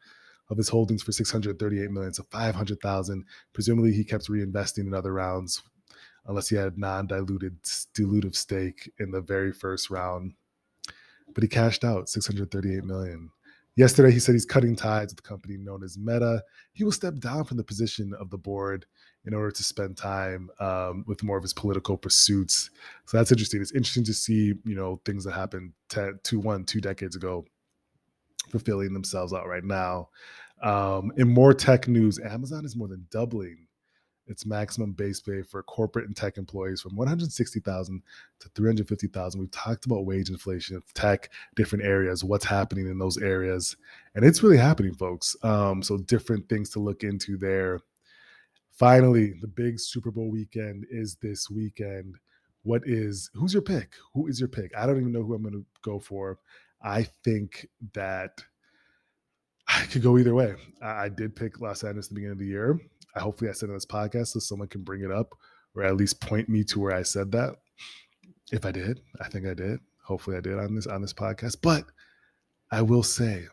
of 0.50 0.56
his 0.56 0.70
holdings 0.70 1.02
for 1.02 1.12
638 1.12 1.90
million, 1.90 2.14
so 2.14 2.24
500,000. 2.30 3.24
Presumably 3.52 3.92
he 3.92 4.04
kept 4.04 4.28
reinvesting 4.28 4.86
in 4.86 4.94
other 4.94 5.12
rounds 5.12 5.62
unless 6.28 6.48
he 6.48 6.56
had 6.56 6.78
non-diluted 6.78 7.60
dilutive 7.62 8.36
stake 8.36 8.90
in 9.00 9.10
the 9.10 9.20
very 9.20 9.52
first 9.52 9.90
round. 9.90 10.34
But 11.34 11.42
he 11.42 11.48
cashed 11.48 11.84
out 11.84 12.08
638 12.08 12.84
million. 12.84 13.30
Yesterday, 13.76 14.10
he 14.10 14.18
said 14.18 14.34
he's 14.34 14.44
cutting 14.44 14.74
ties 14.74 15.08
with 15.08 15.16
the 15.16 15.22
company 15.22 15.56
known 15.56 15.84
as 15.84 15.96
Meta. 15.96 16.42
He 16.72 16.84
will 16.84 16.92
step 16.92 17.14
down 17.20 17.44
from 17.44 17.56
the 17.56 17.64
position 17.64 18.12
of 18.18 18.28
the 18.28 18.36
board 18.36 18.86
in 19.24 19.34
order 19.34 19.52
to 19.52 19.62
spend 19.62 19.96
time 19.96 20.50
um, 20.58 21.04
with 21.06 21.22
more 21.22 21.36
of 21.36 21.44
his 21.44 21.54
political 21.54 21.96
pursuits. 21.96 22.70
So 23.06 23.16
that's 23.16 23.30
interesting. 23.30 23.60
It's 23.60 23.72
interesting 23.72 24.04
to 24.04 24.14
see, 24.14 24.54
you 24.64 24.74
know, 24.74 25.00
things 25.04 25.24
that 25.24 25.32
happened 25.32 25.72
ten, 25.88 26.18
two, 26.24 26.40
one, 26.40 26.64
two 26.64 26.80
decades 26.80 27.14
ago 27.14 27.44
fulfilling 28.50 28.92
themselves 28.92 29.32
out 29.32 29.46
right 29.46 29.64
now. 29.64 30.08
Um, 30.62 31.12
in 31.16 31.28
more 31.28 31.54
tech 31.54 31.86
news, 31.86 32.18
Amazon 32.18 32.64
is 32.64 32.74
more 32.74 32.88
than 32.88 33.06
doubling 33.10 33.67
its 34.28 34.46
maximum 34.46 34.92
base 34.92 35.20
pay 35.20 35.42
for 35.42 35.62
corporate 35.62 36.06
and 36.06 36.16
tech 36.16 36.38
employees 36.38 36.80
from 36.80 36.94
160,000 36.94 38.02
to 38.40 38.48
350,000. 38.50 39.40
We've 39.40 39.50
talked 39.50 39.86
about 39.86 40.06
wage 40.06 40.30
inflation, 40.30 40.82
tech, 40.94 41.30
different 41.56 41.84
areas, 41.84 42.22
what's 42.22 42.44
happening 42.44 42.86
in 42.86 42.98
those 42.98 43.18
areas, 43.18 43.76
and 44.14 44.24
it's 44.24 44.42
really 44.42 44.58
happening, 44.58 44.94
folks. 44.94 45.36
Um, 45.42 45.82
so 45.82 45.98
different 45.98 46.48
things 46.48 46.70
to 46.70 46.80
look 46.80 47.02
into 47.02 47.36
there. 47.36 47.80
Finally, 48.70 49.34
the 49.40 49.48
big 49.48 49.80
Super 49.80 50.10
Bowl 50.10 50.30
weekend 50.30 50.86
is 50.90 51.16
this 51.16 51.50
weekend. 51.50 52.16
What 52.62 52.82
is 52.86 53.30
who's 53.34 53.52
your 53.52 53.62
pick? 53.62 53.94
Who 54.14 54.28
is 54.28 54.38
your 54.38 54.48
pick? 54.48 54.76
I 54.76 54.86
don't 54.86 55.00
even 55.00 55.12
know 55.12 55.22
who 55.22 55.34
I'm 55.34 55.42
going 55.42 55.54
to 55.54 55.66
go 55.82 55.98
for. 55.98 56.38
I 56.82 57.08
think 57.24 57.66
that 57.94 58.42
I 59.68 59.84
could 59.86 60.02
go 60.02 60.18
either 60.18 60.34
way. 60.34 60.54
I 60.82 61.08
did 61.08 61.36
pick 61.36 61.60
Los 61.60 61.84
Angeles 61.84 62.06
at 62.06 62.10
the 62.10 62.14
beginning 62.14 62.32
of 62.32 62.38
the 62.38 62.46
year. 62.46 62.80
I 63.18 63.20
hopefully 63.20 63.50
I 63.50 63.52
said 63.52 63.68
in 63.68 63.74
this 63.74 63.84
podcast 63.84 64.28
so 64.28 64.38
someone 64.38 64.68
can 64.68 64.82
bring 64.82 65.02
it 65.02 65.10
up 65.10 65.34
or 65.74 65.82
at 65.82 65.96
least 65.96 66.20
point 66.20 66.48
me 66.48 66.62
to 66.64 66.78
where 66.78 66.94
I 66.94 67.02
said 67.02 67.32
that. 67.32 67.56
If 68.52 68.64
I 68.64 68.70
did, 68.70 69.00
I 69.20 69.28
think 69.28 69.46
I 69.46 69.54
did. 69.54 69.80
Hopefully 70.04 70.36
I 70.36 70.40
did 70.40 70.58
on 70.58 70.74
this 70.74 70.86
on 70.86 71.02
this 71.02 71.12
podcast. 71.12 71.56
But 71.60 71.84
I 72.70 72.80
will 72.80 73.02
say 73.02 73.46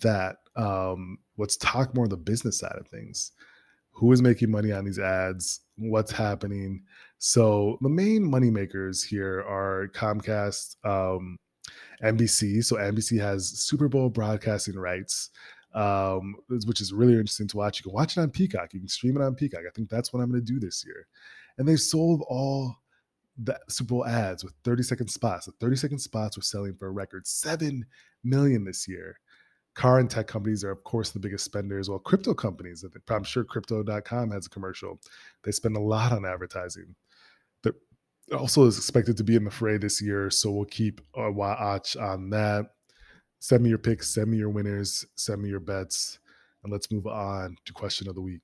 that 0.00 0.38
um, 0.56 1.18
let's 1.38 1.56
talk 1.56 1.94
more 1.94 2.08
the 2.08 2.16
business 2.16 2.58
side 2.58 2.76
of 2.78 2.88
things. 2.88 3.32
Who 3.92 4.10
is 4.10 4.22
making 4.22 4.50
money 4.50 4.72
on 4.72 4.84
these 4.84 4.98
ads? 4.98 5.60
What's 5.76 6.10
happening? 6.10 6.82
So 7.18 7.78
the 7.80 7.88
main 7.88 8.28
money 8.28 8.50
makers 8.50 9.04
here 9.04 9.40
are 9.40 9.88
Comcast, 9.94 10.76
um, 10.84 11.36
NBC. 12.02 12.64
So 12.64 12.76
NBC 12.76 13.20
has 13.20 13.46
Super 13.48 13.88
Bowl 13.88 14.10
broadcasting 14.10 14.76
rights 14.76 15.30
um, 15.74 16.36
which 16.48 16.80
is 16.80 16.92
really 16.92 17.12
interesting 17.12 17.48
to 17.48 17.56
watch. 17.56 17.78
You 17.78 17.84
can 17.84 17.92
watch 17.92 18.16
it 18.16 18.20
on 18.20 18.30
Peacock. 18.30 18.74
You 18.74 18.80
can 18.80 18.88
stream 18.88 19.16
it 19.16 19.22
on 19.22 19.34
Peacock. 19.34 19.62
I 19.66 19.70
think 19.74 19.88
that's 19.88 20.12
what 20.12 20.20
I'm 20.20 20.30
going 20.30 20.44
to 20.44 20.52
do 20.52 20.60
this 20.60 20.84
year. 20.84 21.06
And 21.58 21.68
they 21.68 21.76
sold 21.76 22.24
all 22.28 22.76
the 23.38 23.58
Super 23.68 23.88
Bowl 23.88 24.06
ads 24.06 24.44
with 24.44 24.54
30 24.64 24.82
second 24.82 25.08
spots. 25.08 25.46
The 25.46 25.52
30 25.52 25.76
second 25.76 25.98
spots 25.98 26.36
were 26.36 26.42
selling 26.42 26.74
for 26.74 26.88
a 26.88 26.92
record 26.92 27.26
7 27.26 27.84
million 28.24 28.64
this 28.64 28.86
year. 28.86 29.18
Car 29.74 30.00
and 30.00 30.10
tech 30.10 30.26
companies 30.26 30.64
are, 30.64 30.70
of 30.70 30.84
course, 30.84 31.10
the 31.10 31.18
biggest 31.18 31.46
spenders. 31.46 31.88
Well, 31.88 31.98
crypto 31.98 32.34
companies, 32.34 32.84
I'm 33.08 33.24
sure 33.24 33.42
crypto.com 33.42 34.30
has 34.30 34.46
a 34.46 34.50
commercial. 34.50 35.00
They 35.44 35.52
spend 35.52 35.76
a 35.76 35.80
lot 35.80 36.12
on 36.12 36.26
advertising. 36.26 36.94
They're 37.62 37.72
also 38.36 38.66
is 38.66 38.76
expected 38.76 39.16
to 39.16 39.24
be 39.24 39.34
in 39.34 39.44
the 39.44 39.50
fray 39.50 39.78
this 39.78 40.02
year, 40.02 40.28
so 40.28 40.50
we'll 40.50 40.66
keep 40.66 41.00
a 41.14 41.30
watch 41.30 41.96
on 41.96 42.28
that. 42.30 42.66
Send 43.44 43.64
me 43.64 43.70
your 43.70 43.78
picks, 43.78 44.14
send 44.14 44.30
me 44.30 44.36
your 44.36 44.50
winners, 44.50 45.04
send 45.16 45.42
me 45.42 45.48
your 45.48 45.58
bets, 45.58 46.20
and 46.62 46.72
let's 46.72 46.92
move 46.92 47.08
on 47.08 47.56
to 47.64 47.72
question 47.72 48.08
of 48.08 48.14
the 48.14 48.20
week. 48.20 48.40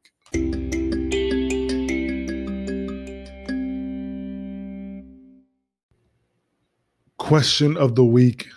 Question 7.17 7.77
of 7.77 7.95
the 7.95 8.05
week, 8.05 8.49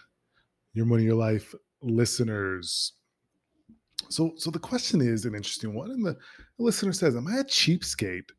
your 0.74 0.88
money, 0.88 1.04
your 1.04 1.14
life 1.14 1.54
listeners. 1.84 2.94
So, 4.10 4.34
so 4.36 4.50
the 4.50 4.58
question 4.58 5.00
is 5.00 5.26
an 5.26 5.36
interesting 5.36 5.76
one, 5.76 5.92
and 5.92 6.04
the, 6.04 6.18
the 6.58 6.64
listener 6.64 6.92
says, 6.92 7.16
"Am 7.16 7.28
I 7.28 7.42
a 7.42 7.44
cheapskate 7.44 8.30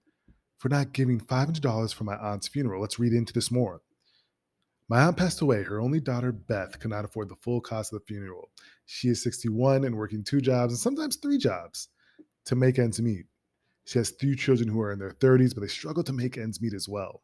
for 0.58 0.68
not 0.68 0.92
giving 0.92 1.20
five 1.20 1.46
hundred 1.46 1.62
dollars 1.62 1.92
for 1.92 2.02
my 2.02 2.16
aunt's 2.16 2.48
funeral?" 2.48 2.80
Let's 2.80 2.98
read 2.98 3.12
into 3.12 3.32
this 3.32 3.52
more. 3.52 3.80
My 4.92 5.04
aunt 5.04 5.16
passed 5.16 5.40
away. 5.40 5.62
Her 5.62 5.80
only 5.80 6.00
daughter, 6.00 6.32
Beth, 6.32 6.78
could 6.78 6.90
not 6.90 7.06
afford 7.06 7.30
the 7.30 7.36
full 7.36 7.62
cost 7.62 7.94
of 7.94 8.00
the 8.00 8.04
funeral. 8.04 8.50
She 8.84 9.08
is 9.08 9.22
61 9.22 9.84
and 9.84 9.96
working 9.96 10.22
two 10.22 10.42
jobs 10.42 10.74
and 10.74 10.78
sometimes 10.78 11.16
three 11.16 11.38
jobs 11.38 11.88
to 12.44 12.56
make 12.56 12.78
ends 12.78 13.00
meet. 13.00 13.24
She 13.86 13.98
has 14.00 14.10
three 14.10 14.36
children 14.36 14.68
who 14.68 14.82
are 14.82 14.92
in 14.92 14.98
their 14.98 15.12
30s, 15.12 15.54
but 15.54 15.62
they 15.62 15.68
struggle 15.68 16.04
to 16.04 16.12
make 16.12 16.36
ends 16.36 16.60
meet 16.60 16.74
as 16.74 16.90
well. 16.90 17.22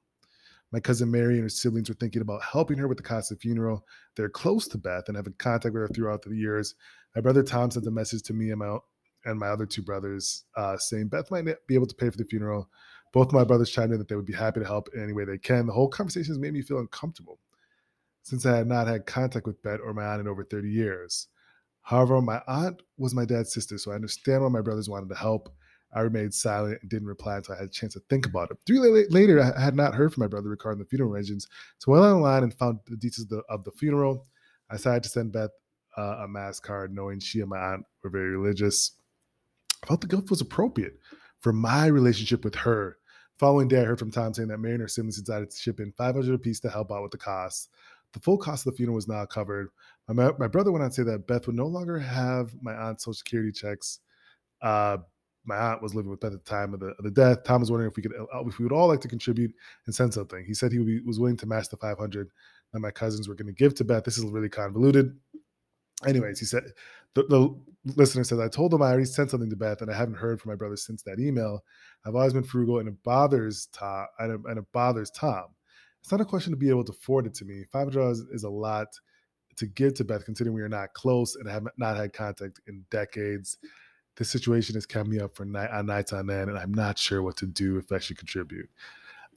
My 0.73 0.81
cousin 0.81 1.11
Mary 1.11 1.35
and 1.35 1.43
her 1.43 1.51
siblings 1.51 1.91
were 1.91 1.95
thinking 1.97 2.23
about 2.23 2.43
helping 2.43 2.79
her 2.79 2.89
with 2.89 2.97
the 2.97 3.05
cost 3.05 3.31
of 3.31 3.37
the 3.37 3.43
funeral. 3.43 3.85
They're 4.17 4.31
close 4.31 4.67
to 4.69 4.79
Beth 4.79 5.09
and 5.09 5.19
have 5.19 5.27
in 5.27 5.35
contact 5.35 5.75
with 5.75 5.83
her 5.83 5.89
throughout 5.89 6.23
the 6.23 6.35
years. 6.35 6.75
My 7.15 7.21
brother 7.21 7.43
Tom 7.43 7.71
sent 7.71 7.87
a 7.87 7.91
message 7.91 8.23
to 8.23 8.33
me 8.33 8.49
and 8.49 8.61
my, 8.61 8.79
and 9.27 9.39
my 9.39 9.49
other 9.49 9.67
two 9.67 9.83
brothers 9.83 10.47
uh, 10.57 10.79
saying 10.79 11.09
Beth 11.09 11.31
might 11.31 11.45
be 11.67 11.75
able 11.75 11.87
to 11.87 11.95
pay 11.95 12.09
for 12.09 12.17
the 12.17 12.25
funeral. 12.25 12.71
Both 13.13 13.35
my 13.35 13.45
brothers 13.45 13.69
chimed 13.69 13.93
in 13.93 13.99
that 13.99 14.09
they 14.09 14.17
would 14.17 14.25
be 14.25 14.33
happy 14.33 14.61
to 14.61 14.67
help 14.67 14.89
in 14.95 15.03
any 15.03 15.13
way 15.13 15.27
they 15.27 15.37
can. 15.37 15.67
The 15.67 15.75
whole 15.75 15.89
conversation 15.89 16.33
has 16.33 16.39
made 16.39 16.55
me 16.55 16.63
feel 16.63 16.79
uncomfortable 16.79 17.39
since 18.23 18.45
I 18.47 18.57
had 18.57 18.67
not 18.67 18.87
had 18.87 19.07
contact 19.07 19.47
with 19.47 19.63
Bet 19.63 19.81
or 19.81 19.95
my 19.95 20.05
aunt 20.05 20.21
in 20.21 20.29
over 20.29 20.45
30 20.45 20.71
years. 20.71 21.29
However, 21.83 22.21
my 22.21 22.43
aunt 22.47 22.83
was 22.99 23.15
my 23.15 23.25
dad's 23.25 23.53
sister, 23.53 23.79
so 23.79 23.93
I 23.93 23.95
understand 23.95 24.43
why 24.43 24.49
my 24.49 24.61
brothers 24.61 24.91
wanted 24.91 25.09
to 25.09 25.15
help. 25.15 25.49
I 25.95 26.01
remained 26.01 26.35
silent 26.35 26.79
and 26.83 26.91
didn't 26.91 27.09
reply 27.09 27.37
until 27.37 27.55
I 27.55 27.59
had 27.59 27.69
a 27.69 27.71
chance 27.71 27.95
to 27.95 28.01
think 28.11 28.27
about 28.27 28.51
it. 28.51 28.59
Three 28.67 28.79
days 28.79 29.11
later, 29.11 29.41
I 29.41 29.59
had 29.59 29.75
not 29.75 29.95
heard 29.95 30.13
from 30.13 30.21
my 30.23 30.27
brother 30.27 30.51
regarding 30.51 30.81
the 30.81 30.85
funeral 30.85 31.13
arrangements, 31.13 31.47
so 31.79 31.93
I 31.93 32.01
went 32.01 32.13
online 32.13 32.43
and 32.43 32.53
found 32.53 32.81
the 32.87 32.97
details 32.97 33.25
of 33.25 33.29
the, 33.31 33.43
of 33.49 33.65
the 33.65 33.71
funeral. 33.71 34.27
I 34.69 34.77
decided 34.77 35.05
to 35.05 35.09
send 35.09 35.33
Beth 35.33 35.51
uh, 35.97 36.19
a 36.25 36.29
mass 36.29 36.61
card, 36.61 36.95
knowing 36.95 37.21
she 37.21 37.41
and 37.41 37.49
my 37.49 37.59
aunt 37.59 37.87
were 38.05 38.11
very 38.11 38.37
religious. 38.37 38.93
I 39.83 39.87
felt 39.87 40.03
the 40.03 40.09
gift 40.09 40.29
was 40.29 40.43
appropriate 40.43 40.99
for 41.41 41.53
my 41.53 41.87
relationship 41.87 42.45
with 42.45 42.55
her. 42.57 42.99
Following 43.39 43.69
day, 43.69 43.81
I 43.81 43.85
heard 43.85 43.99
from 43.99 44.11
Tom 44.11 44.35
saying 44.35 44.49
that 44.49 44.59
Mary 44.59 44.75
and 44.75 44.83
her 44.83 44.89
siblings 44.89 45.21
decided 45.21 45.51
to 45.51 45.57
ship 45.57 45.81
in 45.81 45.93
500 45.93 46.35
apiece 46.35 46.61
to 46.61 46.71
help 46.71 46.91
out 46.91 47.03
with 47.03 47.13
the 47.13 47.19
costs. 47.19 47.69
The 48.13 48.21
full 48.21 48.39
cost 48.39 48.67
of 48.67 48.73
the 48.73 48.77
funeral 48.77 48.97
was 48.97 49.09
not 49.09 49.31
covered. 49.31 49.69
My, 50.09 50.31
my 50.39 50.49
brother 50.49 50.73
went 50.73 50.83
on 50.83 50.91
to 50.91 50.95
say 50.95 51.03
that 51.03 51.27
Beth 51.27 51.47
would 51.47 51.57
no 51.57 51.67
longer 51.67 51.99
have 51.99 52.55
my 52.63 52.73
aunt's 52.73 53.05
social 53.05 53.15
security 53.15 53.53
checks. 53.53 54.01
Uh, 54.63 54.99
my 55.45 55.57
aunt 55.57 55.83
was 55.83 55.95
living 55.95 56.11
with 56.11 56.21
Beth 56.21 56.33
at 56.33 56.45
the 56.45 56.51
time 56.51 56.75
of 56.75 56.81
the, 56.81 56.89
of 56.89 57.05
the 57.05 57.11
death. 57.11 57.45
Tom 57.45 57.61
was 57.61 57.71
wondering 57.71 57.91
if 57.91 57.97
we 57.97 58.03
could, 58.03 58.13
uh, 58.15 58.47
if 58.47 58.59
we 58.59 58.65
would 58.65 58.73
all 58.73 58.89
like 58.89 59.01
to 59.01 59.09
contribute 59.09 59.53
and 59.87 59.95
send 59.95 60.13
something. 60.13 60.45
He 60.45 60.55
said 60.55 60.73
he 60.73 60.79
be, 60.79 61.01
was 61.01 61.19
willing 61.19 61.37
to 61.39 61.47
match 61.47 61.69
the 61.69 61.77
500 61.77 62.29
that 62.73 62.81
my 62.81 62.91
cousins 62.91 63.29
were 63.29 63.35
going 63.35 63.47
to 63.47 63.53
give 63.53 63.75
to 63.77 63.85
Beth. 63.85 64.05
This 64.05 64.19
is 64.19 64.25
really 64.25 64.49
convoluted. 64.49 65.17
Anyways, 66.07 66.39
he 66.39 66.47
said 66.47 66.65
the, 67.15 67.25
the 67.25 67.59
listener 67.97 68.25
says, 68.25 68.39
I 68.39 68.49
told 68.49 68.71
them 68.71 68.83
I 68.83 68.89
already 68.89 69.07
sent 69.07 69.31
something 69.31 69.51
to 69.51 69.57
Beth 69.57 69.81
and 69.81 69.91
I 69.91 69.97
haven't 69.97 70.17
heard 70.17 70.41
from 70.41 70.51
my 70.51 70.57
brother 70.57 70.77
since 70.77 71.03
that 71.03 71.19
email. 71.19 71.65
I've 72.05 72.15
always 72.15 72.35
been 72.35 72.45
frugal 72.45 72.79
and 72.79 72.89
it 72.89 73.03
bothers 73.03 73.69
Tom 73.73 74.07
and 74.19 74.33
it, 74.33 74.41
and 74.45 74.59
it 74.59 74.65
bothers 74.73 75.11
Tom. 75.11 75.47
It's 76.01 76.13
not 76.13 76.21
a 76.21 76.25
question 76.25 76.53
to 76.53 76.57
be 76.57 76.71
able 76.71 76.85
to 76.85 76.93
afford 76.93 77.27
it 77.27 77.35
to 77.35 77.45
me. 77.45 77.65
$500 77.73 78.33
is 78.33 78.45
a 78.45 78.51
lot 78.51 78.89
to 79.59 79.67
give 79.67 79.95
to 79.95 80.05
Beth, 80.05 80.25
considering 80.25 80.55
we 80.55 80.63
are 80.63 80.69
not 80.69 80.95
close 80.95 81.37
and 81.37 81.49
have 81.49 81.67
not 81.77 81.97
had 81.97 82.13
contact 82.13 82.61
in 82.67 82.85
decades. 82.91 83.59
This 84.17 84.31
situation 84.31 84.75
has 84.75 84.87
kept 84.87 85.09
me 85.09 85.21
up 85.21 85.37
for 85.37 85.45
night 85.45 85.71
on 85.71 85.87
nights 85.87 86.13
on 86.13 86.31
end, 86.31 86.49
and 86.49 86.59
I'm 86.59 86.73
not 86.73 86.99
sure 86.99 87.23
what 87.23 87.37
to 87.39 87.47
do 87.47 87.77
if 87.77 87.93
I 87.93 87.99
should 87.99 88.19
contribute. 88.19 88.69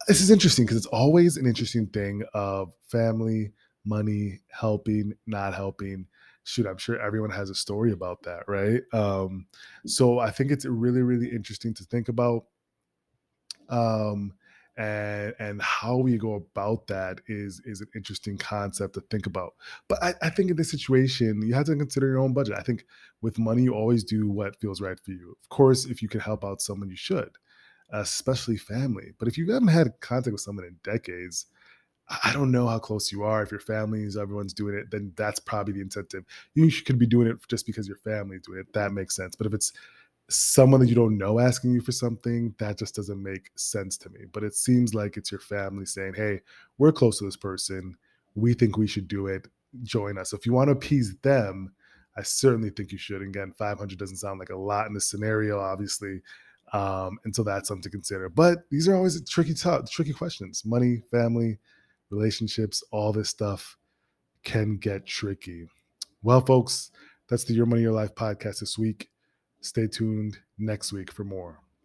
This 0.08 0.21
is 0.21 0.32
interesting 0.32 0.65
because 0.65 0.78
it's 0.78 0.88
always 0.88 1.38
an 1.38 1.45
interesting 1.45 1.88
thing 1.88 2.24
of 2.34 2.74
family, 2.88 3.52
money, 3.86 4.39
helping, 4.50 5.13
not 5.28 5.54
helping. 5.54 6.08
Shoot, 6.43 6.65
I'm 6.65 6.78
sure 6.78 7.00
everyone 7.00 7.30
has 7.30 7.52
a 7.52 7.56
story 7.56 7.91
about 7.91 8.24
that, 8.24 8.47
right? 8.47 8.82
Um, 8.93 9.45
so 9.86 10.17
I 10.17 10.32
think 10.32 10.52
it's 10.52 10.65
really, 10.65 11.02
really 11.02 11.30
interesting 11.30 11.74
to 11.76 11.84
think 11.84 12.10
about. 12.10 12.45
Um, 13.69 14.34
and 14.77 15.34
and 15.39 15.62
how 15.62 15.97
we 15.97 16.17
go 16.17 16.36
about 16.36 16.88
that 16.88 17.19
is 17.27 17.62
is 17.65 17.81
an 17.81 17.88
interesting 17.95 18.38
concept 18.38 18.93
to 18.93 19.01
think 19.01 19.25
about. 19.25 19.53
But 19.88 20.01
I, 20.03 20.13
I, 20.21 20.29
think 20.29 20.49
in 20.49 20.55
this 20.55 20.71
situation 20.71 21.41
you 21.45 21.53
have 21.53 21.65
to 21.65 21.75
consider 21.75 22.07
your 22.07 22.19
own 22.19 22.34
budget. 22.34 22.55
I 22.57 22.63
think 22.63 22.86
with 23.21 23.38
money 23.38 23.63
you 23.63 23.73
always 23.73 24.03
do 24.03 24.29
what 24.29 24.60
feels 24.60 24.81
right 24.81 24.99
for 24.99 25.12
you. 25.12 25.36
Of 25.43 25.49
course 25.49 25.86
if 25.86 26.01
you 26.01 26.07
can 26.07 26.21
help 26.21 26.45
out 26.45 26.62
someone 26.62 26.89
you 26.89 26.95
should 26.95 27.31
especially 27.93 28.55
family. 28.57 29.12
But 29.19 29.27
if 29.27 29.38
you 29.38 29.51
haven't 29.51 29.67
had 29.67 29.99
contact 29.99 30.31
with 30.31 30.41
someone 30.41 30.65
in 30.65 30.77
decades 30.84 31.45
i 32.23 32.34
don't 32.34 32.51
know 32.51 32.67
how 32.67 32.79
close 32.79 33.12
you 33.12 33.23
are. 33.23 33.43
If 33.43 33.51
your 33.51 33.60
family 33.60 34.03
is 34.03 34.17
everyone's 34.17 34.53
doing 34.53 34.75
it 34.75 34.91
then 34.91 35.13
that's 35.15 35.39
probably 35.39 35.73
the 35.73 35.81
incentive. 35.81 36.25
You 36.53 36.71
could 36.71 36.99
be 36.99 37.07
doing 37.07 37.27
it 37.27 37.38
just 37.47 37.65
because 37.65 37.88
your 37.88 37.97
family 37.97 38.38
is 38.38 38.43
doing 38.43 38.60
it. 38.60 38.73
That 38.73 38.91
makes 38.91 39.15
sense. 39.15 39.36
But 39.36 39.47
if 39.47 39.53
it's 39.53 39.71
someone 40.34 40.80
that 40.82 40.89
you 40.89 40.96
don't 40.96 41.17
know 41.17 41.39
asking 41.39 41.74
you 41.74 41.82
for 41.82 41.91
something, 41.91 42.54
that 42.60 42.78
just 42.78 42.96
doesn't 42.96 43.22
make 43.22 43.52
sense 43.56 43.98
to 43.98 44.10
me. 44.10 44.22
But 44.32 44.44
it 44.44 44.56
seems 44.56 44.94
like 44.94 45.17
it's 45.17 45.32
your 45.32 45.39
family 45.39 45.86
saying, 45.86 46.13
hey, 46.15 46.41
we're 46.78 46.91
close 46.91 47.20
to 47.20 47.26
this 47.26 47.38
person. 47.38 47.96
We 48.36 48.54
think 48.54 48.78
we 48.78 48.88
should 48.88 49.08
do 49.08 49.28
it. 49.28 49.48
Join 49.84 50.17
us. 50.17 50.32
So 50.32 50.38
if 50.38 50.46
you 50.46 50.54
want 50.54 50.67
to 50.67 50.74
appease 50.74 51.15
them, 51.22 51.74
I 52.17 52.24
certainly 52.24 52.70
think 52.70 52.91
you 52.91 52.98
should. 52.98 53.22
Again, 53.22 53.54
500 53.58 53.98
doesn't 53.98 54.17
sound 54.17 54.39
like 54.39 54.50
a 54.50 54.58
lot 54.58 54.88
in 54.88 54.94
this 54.94 55.10
scenario, 55.10 55.60
obviously. 55.60 56.22
Um, 56.74 57.20
and 57.24 57.36
so 57.36 57.44
that's 57.44 57.67
something 57.67 57.84
to 57.84 57.89
consider. 57.89 58.30
But 58.30 58.70
these 58.70 58.88
are 58.88 58.96
always 58.96 59.22
tricky, 59.30 59.54
t- 59.54 59.78
tricky 59.89 60.13
questions. 60.13 60.63
Money, 60.65 61.04
family, 61.12 61.60
relationships, 62.10 62.84
all 62.91 63.12
this 63.12 63.30
stuff 63.30 63.78
can 64.44 64.78
get 64.78 65.06
tricky. 65.06 65.67
Well, 66.24 66.41
folks, 66.41 66.91
that's 67.28 67.44
the 67.44 67.54
Your 67.54 67.65
Money 67.65 67.82
Your 67.82 67.94
Life 67.94 68.13
podcast 68.15 68.60
this 68.60 68.78
week. 68.78 69.10
Stay 69.62 69.86
tuned 69.86 70.39
next 70.58 70.91
week 70.91 71.12
for 71.12 71.24
more. 71.24 71.60